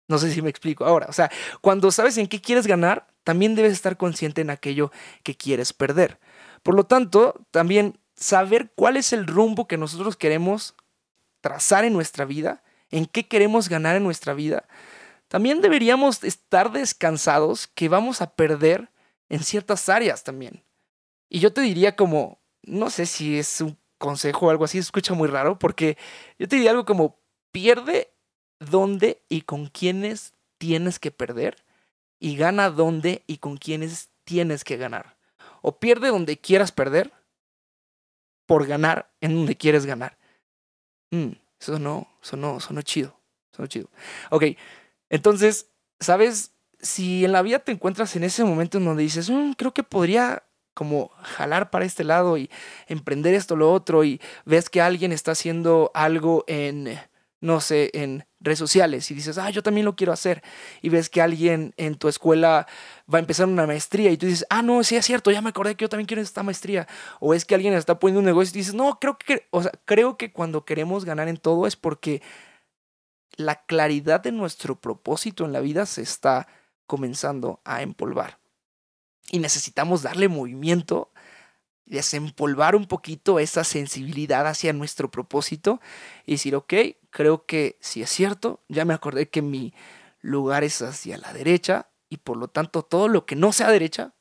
No 0.07 0.17
sé 0.17 0.31
si 0.31 0.41
me 0.41 0.49
explico 0.49 0.85
ahora. 0.85 1.07
O 1.09 1.13
sea, 1.13 1.31
cuando 1.61 1.91
sabes 1.91 2.17
en 2.17 2.27
qué 2.27 2.41
quieres 2.41 2.67
ganar, 2.67 3.07
también 3.23 3.55
debes 3.55 3.73
estar 3.73 3.97
consciente 3.97 4.41
en 4.41 4.49
aquello 4.49 4.91
que 5.23 5.35
quieres 5.35 5.73
perder. 5.73 6.19
Por 6.63 6.75
lo 6.75 6.85
tanto, 6.85 7.45
también 7.51 7.99
saber 8.15 8.71
cuál 8.75 8.97
es 8.97 9.13
el 9.13 9.27
rumbo 9.27 9.67
que 9.67 9.77
nosotros 9.77 10.15
queremos 10.15 10.75
trazar 11.41 11.85
en 11.85 11.93
nuestra 11.93 12.25
vida, 12.25 12.63
en 12.89 13.05
qué 13.05 13.27
queremos 13.27 13.69
ganar 13.69 13.95
en 13.95 14.03
nuestra 14.03 14.33
vida, 14.33 14.65
también 15.27 15.61
deberíamos 15.61 16.23
estar 16.23 16.71
descansados 16.71 17.67
que 17.67 17.89
vamos 17.89 18.21
a 18.21 18.33
perder 18.35 18.89
en 19.29 19.43
ciertas 19.43 19.89
áreas 19.89 20.23
también. 20.23 20.63
Y 21.29 21.39
yo 21.39 21.51
te 21.51 21.61
diría 21.61 21.95
como, 21.95 22.39
no 22.63 22.89
sé 22.89 23.05
si 23.05 23.37
es 23.37 23.61
un 23.61 23.77
consejo 23.97 24.47
o 24.47 24.49
algo 24.49 24.65
así, 24.65 24.77
escucha 24.77 25.13
muy 25.13 25.27
raro, 25.27 25.59
porque 25.59 25.97
yo 26.39 26.47
te 26.47 26.55
diría 26.55 26.71
algo 26.71 26.85
como, 26.85 27.19
pierde 27.51 28.13
dónde 28.59 29.21
y 29.29 29.41
con 29.41 29.67
quiénes 29.67 30.33
tienes 30.57 30.99
que 30.99 31.11
perder, 31.11 31.65
y 32.19 32.35
gana 32.35 32.69
dónde 32.69 33.23
y 33.27 33.37
con 33.37 33.57
quiénes 33.57 34.09
tienes 34.23 34.63
que 34.63 34.77
ganar. 34.77 35.17
O 35.61 35.79
pierde 35.79 36.09
donde 36.09 36.39
quieras 36.39 36.71
perder, 36.71 37.11
por 38.47 38.65
ganar 38.65 39.11
en 39.21 39.35
donde 39.35 39.55
quieres 39.55 39.85
ganar. 39.85 40.17
Mm, 41.11 41.33
eso 41.59 41.77
no, 41.77 42.07
eso 42.23 42.37
no, 42.37 42.81
chido, 42.81 43.19
eso 43.51 43.61
no 43.61 43.67
chido. 43.67 43.89
Ok, 44.31 44.45
entonces, 45.09 45.69
¿sabes? 45.99 46.53
Si 46.79 47.25
en 47.25 47.31
la 47.31 47.41
vida 47.41 47.59
te 47.59 47.71
encuentras 47.71 48.15
en 48.15 48.23
ese 48.23 48.43
momento 48.43 48.77
en 48.77 48.85
donde 48.85 49.03
dices, 49.03 49.29
mm, 49.29 49.53
creo 49.53 49.73
que 49.73 49.83
podría 49.83 50.43
como 50.77 51.09
jalar 51.23 51.71
para 51.71 51.85
este 51.85 52.03
lado 52.03 52.37
y 52.37 52.51
emprender 52.87 53.33
esto, 53.33 53.55
lo 53.55 53.73
otro, 53.73 54.03
y 54.03 54.21
ves 54.45 54.69
que 54.69 54.79
alguien 54.79 55.11
está 55.11 55.31
haciendo 55.31 55.89
algo 55.95 56.43
en, 56.45 56.99
no 57.41 57.61
sé, 57.61 57.89
en 57.93 58.27
redes 58.39 58.59
sociales 58.59 59.09
y 59.09 59.15
dices, 59.15 59.39
ah, 59.39 59.49
yo 59.49 59.63
también 59.63 59.85
lo 59.85 59.95
quiero 59.95 60.13
hacer, 60.13 60.43
y 60.83 60.89
ves 60.89 61.09
que 61.09 61.19
alguien 61.19 61.73
en 61.77 61.95
tu 61.95 62.07
escuela 62.07 62.67
va 63.11 63.17
a 63.17 63.21
empezar 63.21 63.47
una 63.47 63.65
maestría 63.65 64.11
y 64.11 64.17
tú 64.17 64.27
dices, 64.27 64.45
ah, 64.51 64.61
no, 64.61 64.83
sí 64.83 64.95
es 64.95 65.03
cierto, 65.03 65.31
ya 65.31 65.41
me 65.41 65.49
acordé 65.49 65.73
que 65.73 65.85
yo 65.85 65.89
también 65.89 66.05
quiero 66.05 66.21
esta 66.21 66.43
maestría, 66.43 66.87
o 67.19 67.33
es 67.33 67.43
que 67.43 67.55
alguien 67.55 67.73
está 67.73 67.97
poniendo 67.99 68.19
un 68.19 68.25
negocio 68.25 68.51
y 68.53 68.59
dices, 68.59 68.75
no, 68.75 68.99
creo 68.99 69.17
que, 69.17 69.47
o 69.49 69.63
sea, 69.63 69.71
creo 69.85 70.15
que 70.15 70.31
cuando 70.31 70.63
queremos 70.63 71.05
ganar 71.05 71.27
en 71.27 71.37
todo 71.37 71.65
es 71.65 71.75
porque 71.75 72.21
la 73.35 73.65
claridad 73.65 74.21
de 74.21 74.31
nuestro 74.31 74.79
propósito 74.79 75.43
en 75.45 75.53
la 75.53 75.59
vida 75.59 75.87
se 75.87 76.03
está 76.03 76.47
comenzando 76.87 77.61
a 77.63 77.81
empolvar 77.81 78.39
y 79.29 79.39
necesitamos 79.39 80.01
darle 80.01 80.27
movimiento, 80.27 81.11
desempolvar 81.85 82.75
un 82.75 82.85
poquito 82.85 83.39
esa 83.39 83.63
sensibilidad 83.63 84.47
hacia 84.47 84.73
nuestro 84.73 85.11
propósito 85.11 85.79
y 86.25 86.33
decir, 86.33 86.55
ok, 86.55 86.73
creo 87.09 87.45
que 87.45 87.77
si 87.81 88.01
es 88.01 88.09
cierto, 88.09 88.63
ya 88.67 88.85
me 88.85 88.93
acordé 88.93 89.29
que 89.29 89.41
mi 89.41 89.73
lugar 90.21 90.63
es 90.63 90.81
hacia 90.81 91.17
la 91.17 91.33
derecha 91.33 91.89
y 92.09 92.17
por 92.17 92.37
lo 92.37 92.47
tanto 92.47 92.83
todo 92.83 93.07
lo 93.07 93.25
que 93.25 93.35
no 93.35 93.51
sea 93.51 93.69
derecha, 93.69 94.13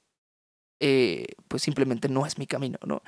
eh, 0.79 1.26
pues 1.48 1.62
simplemente 1.62 2.09
no 2.09 2.26
es 2.26 2.38
mi 2.38 2.46
camino, 2.46 2.79
¿no? 2.85 3.02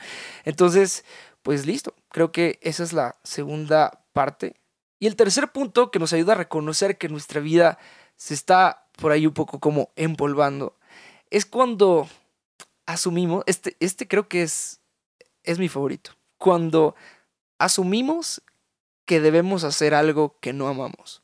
Entonces, 0.44 1.04
pues 1.42 1.66
listo, 1.66 1.94
creo 2.08 2.32
que 2.32 2.58
esa 2.62 2.82
es 2.82 2.92
la 2.92 3.18
segunda 3.24 4.06
parte. 4.12 4.56
Y 4.98 5.06
el 5.06 5.16
tercer 5.16 5.52
punto 5.52 5.90
que 5.90 5.98
nos 5.98 6.12
ayuda 6.12 6.32
a 6.32 6.36
reconocer 6.36 6.96
que 6.96 7.08
nuestra 7.08 7.40
vida 7.40 7.78
se 8.16 8.34
está 8.34 8.87
por 8.98 9.12
ahí 9.12 9.26
un 9.26 9.34
poco 9.34 9.60
como 9.60 9.90
empolvando 9.96 10.76
es 11.30 11.46
cuando 11.46 12.08
asumimos, 12.86 13.44
este, 13.46 13.76
este 13.80 14.08
creo 14.08 14.28
que 14.28 14.42
es, 14.42 14.80
es 15.44 15.58
mi 15.58 15.68
favorito, 15.68 16.12
cuando 16.36 16.94
asumimos 17.58 18.42
que 19.04 19.20
debemos 19.20 19.64
hacer 19.64 19.94
algo 19.94 20.36
que 20.40 20.52
no 20.52 20.68
amamos. 20.68 21.22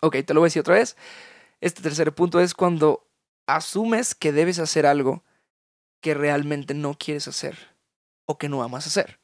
Ok, 0.00 0.16
te 0.24 0.34
lo 0.34 0.40
voy 0.40 0.46
a 0.46 0.48
decir 0.48 0.60
otra 0.60 0.74
vez. 0.74 0.96
Este 1.60 1.82
tercer 1.82 2.14
punto 2.14 2.40
es 2.40 2.54
cuando 2.54 3.08
asumes 3.46 4.14
que 4.14 4.32
debes 4.32 4.58
hacer 4.58 4.86
algo 4.86 5.24
que 6.00 6.14
realmente 6.14 6.74
no 6.74 6.94
quieres 6.94 7.26
hacer 7.26 7.56
o 8.26 8.38
que 8.38 8.48
no 8.48 8.62
amas 8.62 8.86
hacer. 8.86 9.18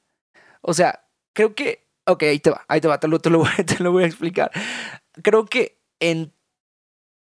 O 0.63 0.73
sea, 0.75 1.07
creo 1.35 1.55
que, 1.55 1.87
ok, 2.07 2.23
ahí 2.23 2.39
te 2.41 2.51
va, 2.51 2.65
ahí 2.69 2.81
te 2.81 2.89
va, 2.89 2.99
te 2.99 3.09
lo, 3.09 3.21
te 3.21 3.31
lo, 3.31 3.45
te 3.67 3.83
lo 3.83 3.93
voy 3.93 4.05
a 4.05 4.07
explicar. 4.07 4.51
Creo 5.23 5.45
que 5.45 5.79
en 6.01 6.33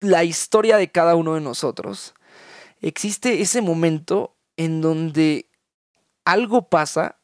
la 0.01 0.23
historia 0.23 0.77
de 0.77 0.91
cada 0.91 1.15
uno 1.15 1.35
de 1.35 1.41
nosotros, 1.41 2.13
existe 2.81 3.41
ese 3.41 3.61
momento 3.61 4.37
en 4.57 4.81
donde 4.81 5.49
algo 6.25 6.69
pasa 6.69 7.19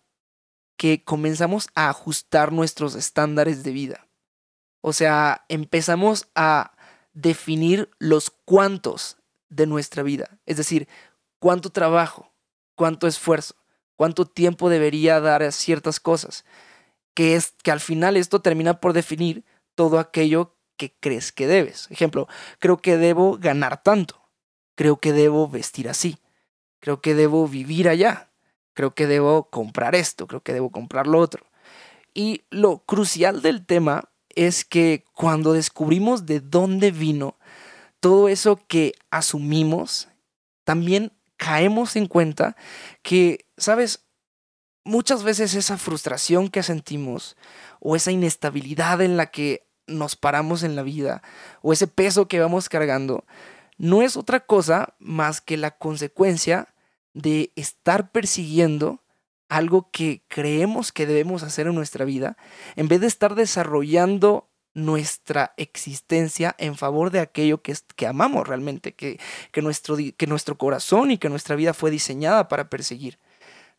que 0.78 1.04
comenzamos 1.04 1.70
a 1.74 1.90
ajustar 1.90 2.52
nuestros 2.52 2.96
estándares 2.96 3.64
de 3.64 3.72
vida. 3.72 4.08
O 4.82 4.94
sea, 4.94 5.46
empezamos 5.50 6.28
a 6.36 6.76
definir 7.14 7.90
los 7.98 8.30
cuántos 8.30 9.18
de 9.50 9.66
nuestra 9.66 10.04
vida. 10.04 10.38
Es 10.46 10.58
decir, 10.58 10.88
cuánto 11.40 11.70
trabajo, 11.70 12.34
cuánto 12.76 13.08
esfuerzo, 13.08 13.56
cuánto 13.96 14.26
tiempo 14.26 14.70
debería 14.70 15.20
dar 15.22 15.44
a 15.44 15.52
ciertas 15.52 16.00
cosas. 16.00 16.46
Que 17.14 17.36
es 17.36 17.54
que 17.64 17.72
al 17.72 17.80
final 17.80 18.18
esto 18.18 18.42
termina 18.42 18.82
por 18.82 18.94
definir 18.94 19.46
todo 19.76 20.00
aquello 20.00 20.55
que 20.78 20.94
crees 21.00 21.32
que 21.32 21.48
debes. 21.48 21.88
Ejemplo, 21.90 22.28
creo 22.60 22.78
que 22.78 22.98
debo 22.98 23.38
ganar 23.38 23.82
tanto 23.82 24.26
creo 24.76 24.98
que 24.98 25.14
debo 25.14 25.48
vestir 25.48 25.90
así, 25.90 26.20
creo 26.80 27.02
que 27.02 27.16
debo 27.16 27.48
vivir 27.48 27.90
allá, 27.90 28.30
creo 28.74 28.94
que 28.94 29.08
debo 29.08 29.50
comprar 29.50 29.96
esto, 29.96 30.28
creo 30.28 30.44
que 30.44 30.54
debo 30.54 30.70
comprar 30.70 31.08
lo 31.08 31.20
otro. 31.20 31.46
Y 32.14 32.44
lo 32.50 32.80
crucial 32.80 33.42
del 33.42 33.66
tema 33.66 34.10
es 34.30 34.66
que 34.66 35.06
cuando 35.14 35.54
descubrimos 35.54 36.26
de 36.26 36.42
dónde 36.42 36.92
vino 36.92 37.38
todo 38.00 38.28
eso 38.28 38.60
que 38.68 38.94
asumimos, 39.10 40.10
también 40.64 41.14
caemos 41.38 41.96
en 41.96 42.08
cuenta 42.08 42.56
que, 43.02 43.46
¿sabes? 43.58 44.06
Muchas 44.84 45.24
veces 45.24 45.56
esa 45.56 45.78
frustración 45.78 46.50
que 46.50 46.62
sentimos 46.62 47.36
o 47.80 47.96
esa 47.96 48.12
inestabilidad 48.12 49.02
en 49.02 49.18
la 49.18 49.28
que 49.28 49.66
nos 49.88 50.16
paramos 50.16 50.64
en 50.64 50.76
la 50.76 50.84
vida 50.84 51.22
o 51.62 51.74
ese 51.74 51.88
peso 51.88 52.28
que 52.28 52.40
vamos 52.40 52.70
cargando 52.70 53.24
no 53.78 54.02
es 54.02 54.18
otra 54.18 54.40
cosa 54.40 54.96
más 55.00 55.42
que 55.42 55.58
la 55.58 55.72
consecuencia 55.72 56.74
de 57.14 57.52
estar 57.56 58.12
persiguiendo 58.12 59.02
algo 59.50 59.90
que 59.92 60.24
creemos 60.28 60.92
que 60.92 61.06
debemos 61.06 61.44
hacer 61.44 61.68
en 61.68 61.76
nuestra 61.76 62.06
vida, 62.06 62.38
en 62.76 62.88
vez 62.88 63.02
de 63.02 63.08
estar 63.08 63.36
desarrollando 63.36 64.50
nuestra 64.74 65.54
existencia 65.56 66.56
en 66.58 66.76
favor 66.76 67.10
de 67.10 67.22
aquello 67.22 67.62
que, 67.62 67.74
que 67.96 68.08
amamos 68.08 68.48
realmente, 68.48 68.94
que, 68.94 69.20
que, 69.52 69.62
nuestro, 69.62 69.96
que 70.18 70.28
nuestro 70.28 70.58
corazón 70.58 71.12
y 71.12 71.18
que 71.18 71.30
nuestra 71.30 71.56
vida 71.56 71.74
fue 71.74 71.92
diseñada 71.92 72.50
para 72.50 72.70
perseguir. 72.70 73.18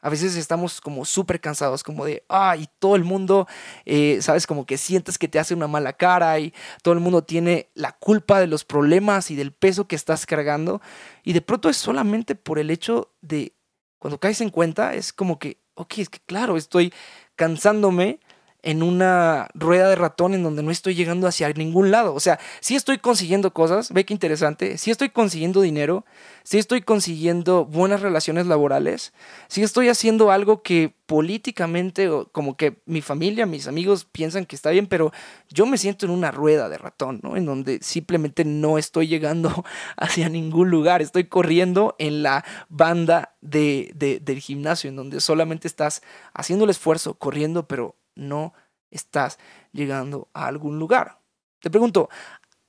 A 0.06 0.08
veces 0.08 0.36
estamos 0.36 0.80
como 0.80 1.04
súper 1.04 1.40
cansados, 1.40 1.82
como 1.82 2.04
de, 2.04 2.22
ay, 2.28 2.68
todo 2.78 2.94
el 2.94 3.02
mundo, 3.02 3.48
eh, 3.84 4.18
sabes, 4.20 4.46
como 4.46 4.64
que 4.64 4.78
sientes 4.78 5.18
que 5.18 5.26
te 5.26 5.40
hace 5.40 5.52
una 5.52 5.66
mala 5.66 5.94
cara 5.94 6.38
y 6.38 6.54
todo 6.82 6.94
el 6.94 7.00
mundo 7.00 7.24
tiene 7.24 7.70
la 7.74 7.90
culpa 7.90 8.38
de 8.38 8.46
los 8.46 8.64
problemas 8.64 9.32
y 9.32 9.34
del 9.34 9.50
peso 9.50 9.88
que 9.88 9.96
estás 9.96 10.24
cargando. 10.24 10.80
Y 11.24 11.32
de 11.32 11.40
pronto 11.40 11.68
es 11.68 11.76
solamente 11.76 12.36
por 12.36 12.60
el 12.60 12.70
hecho 12.70 13.10
de, 13.20 13.56
cuando 13.98 14.20
caes 14.20 14.40
en 14.40 14.50
cuenta, 14.50 14.94
es 14.94 15.12
como 15.12 15.40
que, 15.40 15.58
ok, 15.74 15.98
es 15.98 16.08
que 16.08 16.20
claro, 16.24 16.56
estoy 16.56 16.94
cansándome 17.34 18.20
en 18.62 18.82
una 18.82 19.48
rueda 19.54 19.88
de 19.88 19.96
ratón 19.96 20.34
en 20.34 20.42
donde 20.42 20.62
no 20.62 20.70
estoy 20.70 20.94
llegando 20.94 21.26
hacia 21.26 21.48
ningún 21.50 21.90
lado. 21.90 22.14
O 22.14 22.20
sea, 22.20 22.38
sí 22.60 22.74
estoy 22.74 22.98
consiguiendo 22.98 23.52
cosas, 23.52 23.92
ve 23.92 24.04
qué 24.04 24.14
interesante, 24.14 24.78
sí 24.78 24.90
estoy 24.90 25.10
consiguiendo 25.10 25.60
dinero, 25.60 26.04
sí 26.42 26.58
estoy 26.58 26.82
consiguiendo 26.82 27.64
buenas 27.64 28.00
relaciones 28.00 28.46
laborales, 28.46 29.12
sí 29.48 29.62
estoy 29.62 29.88
haciendo 29.88 30.30
algo 30.30 30.62
que 30.62 30.94
políticamente 31.06 32.08
o 32.08 32.28
como 32.32 32.56
que 32.56 32.80
mi 32.84 33.00
familia, 33.00 33.46
mis 33.46 33.68
amigos 33.68 34.04
piensan 34.04 34.44
que 34.44 34.56
está 34.56 34.70
bien, 34.70 34.88
pero 34.88 35.12
yo 35.48 35.66
me 35.66 35.78
siento 35.78 36.04
en 36.04 36.12
una 36.12 36.32
rueda 36.32 36.68
de 36.68 36.78
ratón, 36.78 37.20
¿no? 37.22 37.36
En 37.36 37.46
donde 37.46 37.78
simplemente 37.82 38.44
no 38.44 38.78
estoy 38.78 39.06
llegando 39.06 39.64
hacia 39.96 40.28
ningún 40.28 40.70
lugar, 40.70 41.02
estoy 41.02 41.24
corriendo 41.24 41.94
en 41.98 42.22
la 42.22 42.44
banda 42.68 43.36
de, 43.40 43.92
del 44.22 44.40
gimnasio, 44.40 44.90
en 44.90 44.96
donde 44.96 45.20
solamente 45.20 45.68
estás 45.68 46.02
haciendo 46.34 46.64
el 46.64 46.70
esfuerzo, 46.70 47.14
corriendo, 47.14 47.68
pero 47.68 47.96
no 48.16 48.52
estás 48.90 49.38
llegando 49.72 50.28
a 50.32 50.46
algún 50.46 50.78
lugar. 50.78 51.20
Te 51.60 51.70
pregunto, 51.70 52.08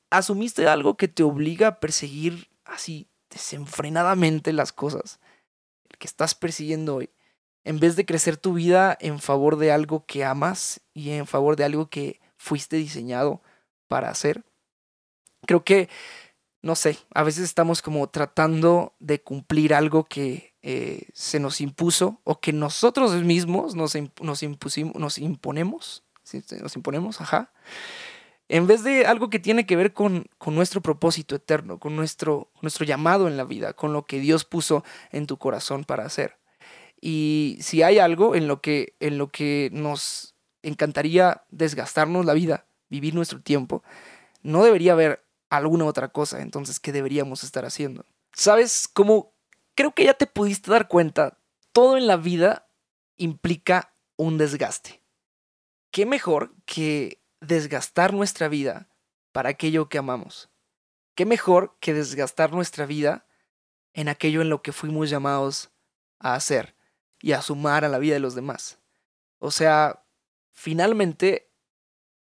¿asumiste 0.09 0.67
algo 0.67 0.97
que 0.97 1.07
te 1.07 1.23
obliga 1.23 1.67
a 1.67 1.79
perseguir 1.79 2.49
así 2.65 3.07
desenfrenadamente 3.29 4.53
las 4.53 4.71
cosas? 4.71 5.19
El 5.89 5.97
que 5.97 6.07
estás 6.07 6.35
persiguiendo 6.35 6.95
hoy. 6.95 7.09
En 7.63 7.79
vez 7.79 7.95
de 7.95 8.05
crecer 8.05 8.37
tu 8.37 8.53
vida 8.53 8.97
en 9.01 9.19
favor 9.19 9.57
de 9.57 9.71
algo 9.71 10.05
que 10.05 10.23
amas 10.23 10.81
y 10.93 11.11
en 11.11 11.27
favor 11.27 11.55
de 11.55 11.65
algo 11.65 11.89
que 11.89 12.21
fuiste 12.37 12.77
diseñado 12.77 13.41
para 13.87 14.09
hacer. 14.09 14.45
Creo 15.45 15.63
que, 15.63 15.89
no 16.61 16.75
sé, 16.75 16.97
a 17.13 17.23
veces 17.23 17.43
estamos 17.43 17.81
como 17.81 18.07
tratando 18.07 18.95
de 18.99 19.21
cumplir 19.21 19.73
algo 19.73 20.05
que 20.05 20.53
eh, 20.69 21.07
se 21.13 21.39
nos 21.39 21.61
impuso 21.61 22.19
o 22.25 22.41
que 22.41 22.51
nosotros 22.51 23.13
mismos 23.23 23.73
nos, 23.73 23.95
nos, 24.19 24.43
imponemos, 24.43 26.03
nos 26.59 26.75
imponemos, 26.75 27.21
ajá, 27.21 27.53
en 28.49 28.67
vez 28.67 28.83
de 28.83 29.05
algo 29.05 29.29
que 29.29 29.39
tiene 29.39 29.65
que 29.65 29.77
ver 29.77 29.93
con, 29.93 30.25
con 30.37 30.55
nuestro 30.55 30.81
propósito 30.81 31.35
eterno, 31.35 31.79
con 31.79 31.95
nuestro, 31.95 32.51
nuestro 32.61 32.83
llamado 32.83 33.29
en 33.29 33.37
la 33.37 33.45
vida, 33.45 33.71
con 33.71 33.93
lo 33.93 34.03
que 34.03 34.19
Dios 34.19 34.43
puso 34.43 34.83
en 35.13 35.25
tu 35.25 35.37
corazón 35.37 35.85
para 35.85 36.03
hacer. 36.03 36.35
Y 36.99 37.59
si 37.61 37.81
hay 37.81 37.99
algo 37.99 38.35
en 38.35 38.49
lo 38.49 38.59
que, 38.59 38.97
en 38.99 39.17
lo 39.17 39.29
que 39.29 39.69
nos 39.71 40.35
encantaría 40.63 41.45
desgastarnos 41.49 42.25
la 42.25 42.33
vida, 42.33 42.65
vivir 42.89 43.15
nuestro 43.15 43.39
tiempo, 43.39 43.83
no 44.41 44.65
debería 44.65 44.91
haber 44.91 45.23
alguna 45.49 45.85
otra 45.85 46.09
cosa 46.09 46.41
entonces 46.41 46.81
que 46.81 46.91
deberíamos 46.91 47.45
estar 47.45 47.63
haciendo. 47.63 48.03
¿Sabes 48.33 48.89
cómo 48.91 49.36
creo 49.77 49.93
que 49.93 50.05
ya 50.05 50.15
te 50.15 50.25
pudiste 50.25 50.71
dar 50.71 50.87
cuenta, 50.87 51.39
todo 51.71 51.97
en 51.97 52.07
la 52.07 52.17
vida 52.17 52.67
implica 53.15 53.95
un 54.17 54.39
desgaste. 54.39 55.03
¿Qué 55.91 56.07
mejor 56.07 56.55
que 56.65 57.23
desgastar 57.41 58.11
nuestra 58.11 58.47
vida 58.47 58.89
para 59.31 59.49
aquello 59.49 59.87
que 59.87 59.99
amamos? 59.99 60.49
¿Qué 61.13 61.25
mejor 61.27 61.77
que 61.79 61.93
desgastar 61.93 62.51
nuestra 62.51 62.87
vida 62.87 63.27
en 63.93 64.09
aquello 64.09 64.41
en 64.41 64.49
lo 64.49 64.63
que 64.63 64.73
fuimos 64.73 65.11
llamados 65.11 65.69
a 66.19 66.33
hacer 66.33 66.75
y 67.21 67.33
a 67.33 67.43
sumar 67.43 67.85
a 67.85 67.89
la 67.89 67.99
vida 67.99 68.15
de 68.15 68.19
los 68.19 68.33
demás? 68.33 68.79
O 69.37 69.51
sea, 69.51 70.03
finalmente, 70.51 71.51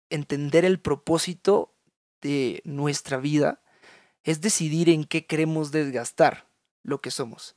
entender 0.09 0.65
el 0.65 0.81
propósito 0.81 1.73
de 2.19 2.61
nuestra 2.65 3.15
vida 3.15 3.61
es 4.23 4.41
decidir 4.41 4.89
en 4.89 5.05
qué 5.05 5.25
queremos 5.25 5.71
desgastar 5.71 6.44
lo 6.85 7.01
que 7.01 7.11
somos. 7.11 7.55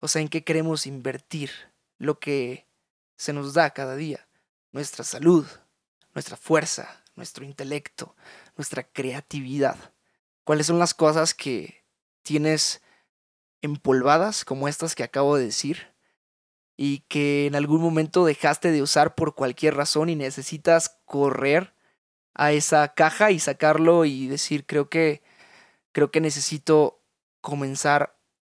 O 0.00 0.08
sea, 0.08 0.20
en 0.20 0.28
qué 0.28 0.44
queremos 0.44 0.86
invertir 0.86 1.50
lo 1.98 2.18
que 2.18 2.66
se 3.16 3.32
nos 3.32 3.54
da 3.54 3.70
cada 3.70 3.96
día. 3.96 4.28
Nuestra 4.72 5.04
salud, 5.04 5.46
nuestra 6.12 6.36
fuerza, 6.36 7.02
nuestro 7.14 7.44
intelecto, 7.44 8.14
nuestra 8.56 8.82
creatividad. 8.82 9.92
¿Cuáles 10.42 10.66
son 10.66 10.78
las 10.78 10.92
cosas 10.92 11.32
que 11.32 11.84
tienes 12.22 12.82
empolvadas 13.62 14.44
como 14.44 14.68
estas 14.68 14.94
que 14.94 15.04
acabo 15.04 15.36
de 15.36 15.46
decir? 15.46 15.94
Y 16.76 17.00
que 17.08 17.46
en 17.46 17.54
algún 17.54 17.80
momento 17.80 18.24
dejaste 18.24 18.72
de 18.72 18.82
usar 18.82 19.14
por 19.14 19.36
cualquier 19.36 19.76
razón 19.76 20.08
y 20.10 20.16
necesitas 20.16 20.98
correr 21.04 21.72
a 22.34 22.50
esa 22.50 22.94
caja 22.94 23.30
y 23.30 23.38
sacarlo 23.38 24.04
y 24.04 24.26
decir, 24.26 24.66
creo 24.66 24.90
que 24.90 25.22
creo 25.92 26.10
que 26.10 26.20
necesito 26.20 27.00
comenzar 27.40 28.13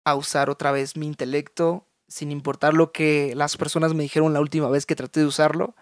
a 0.10 0.16
usar 0.16 0.50
otra 0.50 0.72
vez 0.72 0.96
mi 0.96 1.08
intelecto, 1.08 1.86
sin 2.08 2.32
importar 2.32 2.74
lo 2.74 2.92
que 2.92 3.34
las 3.36 3.58
personas 3.58 3.94
me 3.94 4.04
dijeron 4.04 4.34
la 4.34 4.42
última 4.42 4.70
vez 4.70 4.86
que 4.86 4.96
traté 4.96 5.20
de 5.20 5.28
usarlo, 5.28 5.76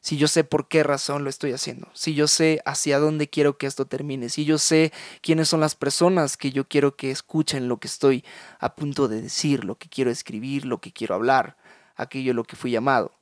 si 0.00 0.16
yo 0.16 0.28
sé 0.28 0.44
por 0.44 0.68
qué 0.68 0.82
razón 0.82 1.24
lo 1.24 1.30
estoy 1.30 1.52
haciendo, 1.52 1.88
si 1.92 2.14
yo 2.14 2.28
sé 2.28 2.60
hacia 2.64 2.98
dónde 2.98 3.28
quiero 3.28 3.58
que 3.58 3.66
esto 3.66 3.86
termine, 3.86 4.28
si 4.28 4.44
yo 4.44 4.58
sé 4.58 4.92
quiénes 5.22 5.48
son 5.48 5.60
las 5.60 5.74
personas 5.74 6.36
que 6.36 6.52
yo 6.52 6.68
quiero 6.68 6.96
que 6.96 7.10
escuchen 7.10 7.68
lo 7.68 7.78
que 7.78 7.88
estoy 7.88 8.24
a 8.60 8.74
punto 8.74 9.08
de 9.08 9.22
decir, 9.22 9.64
lo 9.64 9.76
que 9.76 9.88
quiero 9.88 10.10
escribir, 10.10 10.64
lo 10.64 10.80
que 10.80 10.92
quiero 10.92 11.14
hablar, 11.14 11.56
aquello 11.96 12.32
lo 12.32 12.44
que 12.44 12.56
fui 12.56 12.70
llamado. 12.70 13.17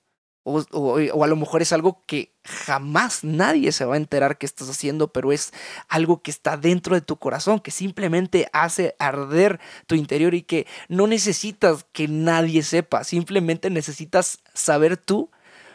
O, 0.48 1.24
a 1.24 1.26
lo 1.26 1.34
mejor 1.34 1.60
es 1.60 1.72
algo 1.72 2.04
que 2.06 2.32
jamás 2.44 3.24
nadie 3.24 3.72
se 3.72 3.84
va 3.84 3.94
a 3.94 3.96
enterar 3.96 4.38
que 4.38 4.46
estás 4.46 4.70
haciendo, 4.70 5.12
pero 5.12 5.32
es 5.32 5.52
algo 5.88 6.22
que 6.22 6.30
está 6.30 6.56
dentro 6.56 6.94
de 6.94 7.00
tu 7.00 7.16
corazón, 7.16 7.58
que 7.58 7.72
simplemente 7.72 8.48
hace 8.52 8.94
arder 9.00 9.58
tu 9.88 9.96
interior 9.96 10.34
y 10.34 10.42
que 10.42 10.68
no 10.88 11.08
necesitas 11.08 11.84
que 11.92 12.06
nadie 12.06 12.62
sepa, 12.62 13.02
simplemente 13.02 13.70
necesitas 13.70 14.38
saber 14.54 14.96
tú 14.96 15.32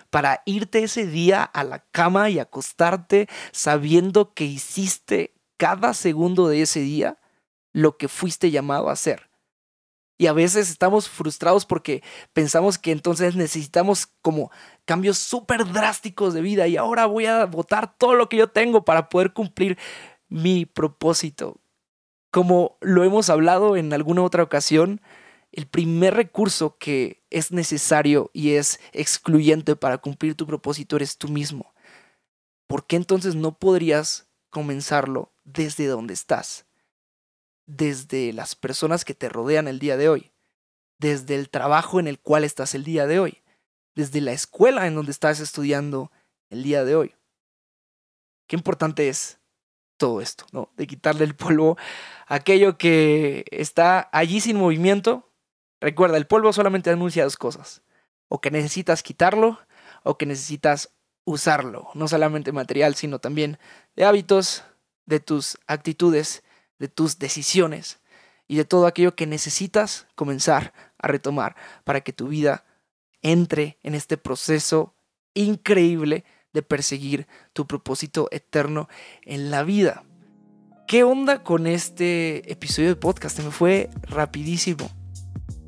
para 0.09 0.41
irte 0.45 0.83
ese 0.83 1.05
día 1.05 1.43
a 1.43 1.65
la 1.65 1.79
cama 1.91 2.29
y 2.29 2.39
acostarte 2.39 3.27
sabiendo 3.51 4.33
que 4.33 4.45
hiciste 4.45 5.33
cada 5.57 5.93
segundo 5.93 6.47
de 6.47 6.61
ese 6.61 6.79
día 6.79 7.17
lo 7.73 7.97
que 7.97 8.07
fuiste 8.07 8.51
llamado 8.51 8.89
a 8.89 8.93
hacer. 8.93 9.30
Y 10.21 10.27
a 10.27 10.33
veces 10.33 10.69
estamos 10.69 11.09
frustrados 11.09 11.65
porque 11.65 12.03
pensamos 12.31 12.77
que 12.77 12.91
entonces 12.91 13.35
necesitamos 13.35 14.05
como 14.21 14.51
cambios 14.85 15.17
súper 15.17 15.65
drásticos 15.65 16.35
de 16.35 16.41
vida 16.41 16.67
y 16.67 16.77
ahora 16.77 17.07
voy 17.07 17.25
a 17.25 17.43
votar 17.47 17.97
todo 17.97 18.13
lo 18.13 18.29
que 18.29 18.37
yo 18.37 18.47
tengo 18.47 18.85
para 18.85 19.09
poder 19.09 19.33
cumplir 19.33 19.79
mi 20.29 20.67
propósito. 20.67 21.59
Como 22.29 22.77
lo 22.81 23.03
hemos 23.03 23.31
hablado 23.31 23.75
en 23.75 23.91
alguna 23.93 24.21
otra 24.21 24.43
ocasión, 24.43 25.01
el 25.51 25.65
primer 25.65 26.13
recurso 26.13 26.77
que 26.77 27.23
es 27.31 27.51
necesario 27.51 28.29
y 28.31 28.51
es 28.51 28.79
excluyente 28.91 29.75
para 29.75 29.97
cumplir 29.97 30.35
tu 30.35 30.45
propósito 30.45 30.97
eres 30.97 31.17
tú 31.17 31.29
mismo. 31.29 31.73
¿Por 32.67 32.85
qué 32.85 32.95
entonces 32.95 33.33
no 33.33 33.57
podrías 33.57 34.29
comenzarlo 34.51 35.33
desde 35.45 35.87
donde 35.87 36.13
estás? 36.13 36.67
Desde 37.77 38.33
las 38.33 38.55
personas 38.55 39.05
que 39.05 39.13
te 39.13 39.29
rodean 39.29 39.67
el 39.67 39.79
día 39.79 39.95
de 39.95 40.09
hoy, 40.09 40.31
desde 40.99 41.35
el 41.35 41.49
trabajo 41.49 41.99
en 41.99 42.07
el 42.07 42.19
cual 42.19 42.43
estás 42.43 42.75
el 42.75 42.83
día 42.83 43.07
de 43.07 43.19
hoy, 43.19 43.41
desde 43.95 44.19
la 44.19 44.33
escuela 44.33 44.87
en 44.87 44.95
donde 44.95 45.11
estás 45.11 45.39
estudiando 45.39 46.11
el 46.49 46.63
día 46.63 46.83
de 46.83 46.95
hoy. 46.95 47.15
Qué 48.47 48.57
importante 48.57 49.07
es 49.07 49.39
todo 49.95 50.19
esto, 50.19 50.45
¿no? 50.51 50.69
De 50.75 50.85
quitarle 50.85 51.23
el 51.23 51.35
polvo 51.35 51.77
a 52.27 52.35
aquello 52.35 52.77
que 52.77 53.45
está 53.51 54.09
allí 54.11 54.41
sin 54.41 54.57
movimiento. 54.57 55.31
Recuerda, 55.79 56.17
el 56.17 56.27
polvo 56.27 56.51
solamente 56.51 56.89
anuncia 56.89 57.23
dos 57.23 57.37
cosas. 57.37 57.83
O 58.27 58.41
que 58.41 58.51
necesitas 58.51 59.03
quitarlo 59.03 59.59
o 60.03 60.17
que 60.17 60.25
necesitas 60.25 60.89
usarlo. 61.23 61.89
No 61.93 62.07
solamente 62.07 62.51
material, 62.51 62.95
sino 62.95 63.19
también 63.19 63.59
de 63.95 64.03
hábitos, 64.03 64.65
de 65.05 65.19
tus 65.19 65.57
actitudes 65.67 66.43
de 66.81 66.87
tus 66.87 67.19
decisiones 67.19 67.99
y 68.47 68.57
de 68.57 68.65
todo 68.65 68.87
aquello 68.87 69.15
que 69.15 69.27
necesitas 69.27 70.07
comenzar 70.15 70.73
a 70.97 71.07
retomar 71.07 71.55
para 71.83 72.01
que 72.01 72.11
tu 72.11 72.27
vida 72.27 72.65
entre 73.21 73.77
en 73.83 73.93
este 73.93 74.17
proceso 74.17 74.95
increíble 75.35 76.25
de 76.53 76.63
perseguir 76.63 77.27
tu 77.53 77.67
propósito 77.67 78.27
eterno 78.31 78.89
en 79.21 79.51
la 79.51 79.61
vida. 79.61 80.03
¿Qué 80.87 81.03
onda 81.03 81.43
con 81.43 81.67
este 81.67 82.51
episodio 82.51 82.89
de 82.89 82.95
podcast? 82.95 83.39
Me 83.41 83.51
fue 83.51 83.91
rapidísimo. 84.01 84.89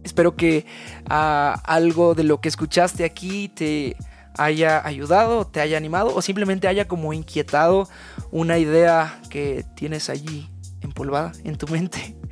Espero 0.04 0.36
que 0.36 0.65
ah, 1.08 1.62
algo 1.63 2.15
de 2.15 2.23
lo 2.23 2.41
que 2.41 2.49
escuchaste 2.49 3.06
aquí 3.06 3.49
te 3.49 3.95
haya 4.36 4.84
ayudado, 4.84 5.45
te 5.45 5.62
haya 5.62 5.78
animado 5.78 6.13
o 6.15 6.23
simplemente 6.23 6.67
haya 6.67 6.88
como 6.88 7.13
inquietado 7.13 7.88
una 8.32 8.58
idea 8.58 9.21
que 9.30 9.63
tienes 9.76 10.10
allí 10.10 10.49
empolvada 10.84 11.32
en 11.43 11.58
tu 11.58 11.67
mente. 11.67 12.15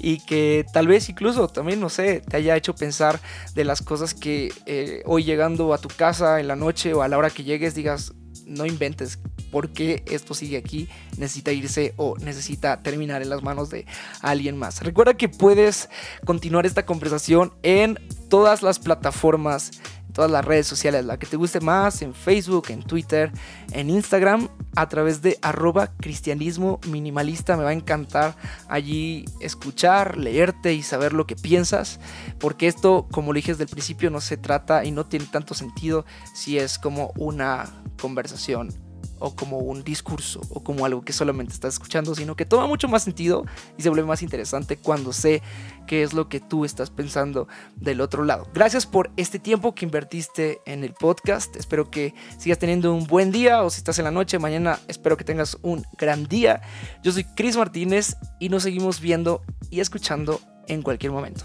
Y 0.00 0.20
que 0.20 0.64
tal 0.72 0.86
vez 0.86 1.08
incluso 1.08 1.48
también, 1.48 1.80
no 1.80 1.88
sé, 1.88 2.20
te 2.20 2.36
haya 2.36 2.54
hecho 2.54 2.76
pensar 2.76 3.18
de 3.56 3.64
las 3.64 3.82
cosas 3.82 4.14
que 4.14 4.52
eh, 4.66 5.02
hoy 5.06 5.24
llegando 5.24 5.74
a 5.74 5.78
tu 5.78 5.88
casa 5.88 6.38
en 6.38 6.46
la 6.46 6.54
noche 6.54 6.94
o 6.94 7.02
a 7.02 7.08
la 7.08 7.18
hora 7.18 7.30
que 7.30 7.42
llegues 7.42 7.74
digas, 7.74 8.12
no 8.46 8.64
inventes, 8.64 9.18
¿por 9.50 9.70
qué 9.70 10.02
esto 10.06 10.34
sigue 10.34 10.56
aquí? 10.56 10.88
Necesita 11.16 11.52
irse 11.52 11.94
o 11.96 12.16
necesita 12.18 12.82
terminar 12.82 13.22
en 13.22 13.30
las 13.30 13.42
manos 13.42 13.70
de 13.70 13.86
alguien 14.20 14.56
más. 14.56 14.82
Recuerda 14.82 15.14
que 15.14 15.28
puedes 15.28 15.88
continuar 16.24 16.66
esta 16.66 16.86
conversación 16.86 17.52
en 17.62 17.98
todas 18.28 18.62
las 18.62 18.78
plataformas 18.78 19.72
todas 20.18 20.32
las 20.32 20.44
redes 20.44 20.66
sociales, 20.66 21.04
la 21.04 21.16
que 21.16 21.26
te 21.26 21.36
guste 21.36 21.60
más, 21.60 22.02
en 22.02 22.12
Facebook, 22.12 22.70
en 22.70 22.82
Twitter, 22.82 23.30
en 23.70 23.88
Instagram, 23.88 24.48
a 24.74 24.88
través 24.88 25.22
de 25.22 25.38
arroba 25.42 25.92
cristianismo 25.96 26.80
minimalista. 26.88 27.56
Me 27.56 27.62
va 27.62 27.70
a 27.70 27.74
encantar 27.74 28.34
allí 28.68 29.26
escuchar, 29.40 30.16
leerte 30.16 30.74
y 30.74 30.82
saber 30.82 31.12
lo 31.12 31.24
que 31.24 31.36
piensas, 31.36 32.00
porque 32.40 32.66
esto, 32.66 33.06
como 33.12 33.32
lo 33.32 33.36
dije 33.36 33.52
desde 33.52 33.62
el 33.62 33.70
principio, 33.70 34.10
no 34.10 34.20
se 34.20 34.36
trata 34.36 34.84
y 34.84 34.90
no 34.90 35.06
tiene 35.06 35.26
tanto 35.26 35.54
sentido 35.54 36.04
si 36.34 36.58
es 36.58 36.80
como 36.80 37.12
una 37.16 37.66
conversación 38.00 38.87
o 39.20 39.34
como 39.34 39.58
un 39.58 39.84
discurso 39.84 40.40
o 40.50 40.62
como 40.62 40.84
algo 40.84 41.02
que 41.02 41.12
solamente 41.12 41.52
estás 41.52 41.74
escuchando, 41.74 42.14
sino 42.14 42.36
que 42.36 42.44
toma 42.44 42.66
mucho 42.66 42.88
más 42.88 43.02
sentido 43.02 43.44
y 43.76 43.82
se 43.82 43.88
vuelve 43.88 44.06
más 44.06 44.22
interesante 44.22 44.76
cuando 44.76 45.12
sé 45.12 45.42
qué 45.86 46.02
es 46.02 46.12
lo 46.12 46.28
que 46.28 46.40
tú 46.40 46.64
estás 46.64 46.90
pensando 46.90 47.48
del 47.76 48.00
otro 48.00 48.24
lado. 48.24 48.48
Gracias 48.54 48.86
por 48.86 49.10
este 49.16 49.38
tiempo 49.38 49.74
que 49.74 49.84
invertiste 49.84 50.60
en 50.66 50.84
el 50.84 50.94
podcast. 50.94 51.56
Espero 51.56 51.90
que 51.90 52.14
sigas 52.38 52.58
teniendo 52.58 52.92
un 52.94 53.06
buen 53.06 53.32
día 53.32 53.62
o 53.62 53.70
si 53.70 53.78
estás 53.78 53.98
en 53.98 54.04
la 54.04 54.10
noche, 54.10 54.38
mañana 54.38 54.78
espero 54.88 55.16
que 55.16 55.24
tengas 55.24 55.58
un 55.62 55.84
gran 55.98 56.26
día. 56.26 56.60
Yo 57.02 57.12
soy 57.12 57.24
Chris 57.24 57.56
Martínez 57.56 58.16
y 58.38 58.48
nos 58.48 58.62
seguimos 58.62 59.00
viendo 59.00 59.42
y 59.70 59.80
escuchando 59.80 60.40
en 60.66 60.82
cualquier 60.82 61.12
momento. 61.12 61.44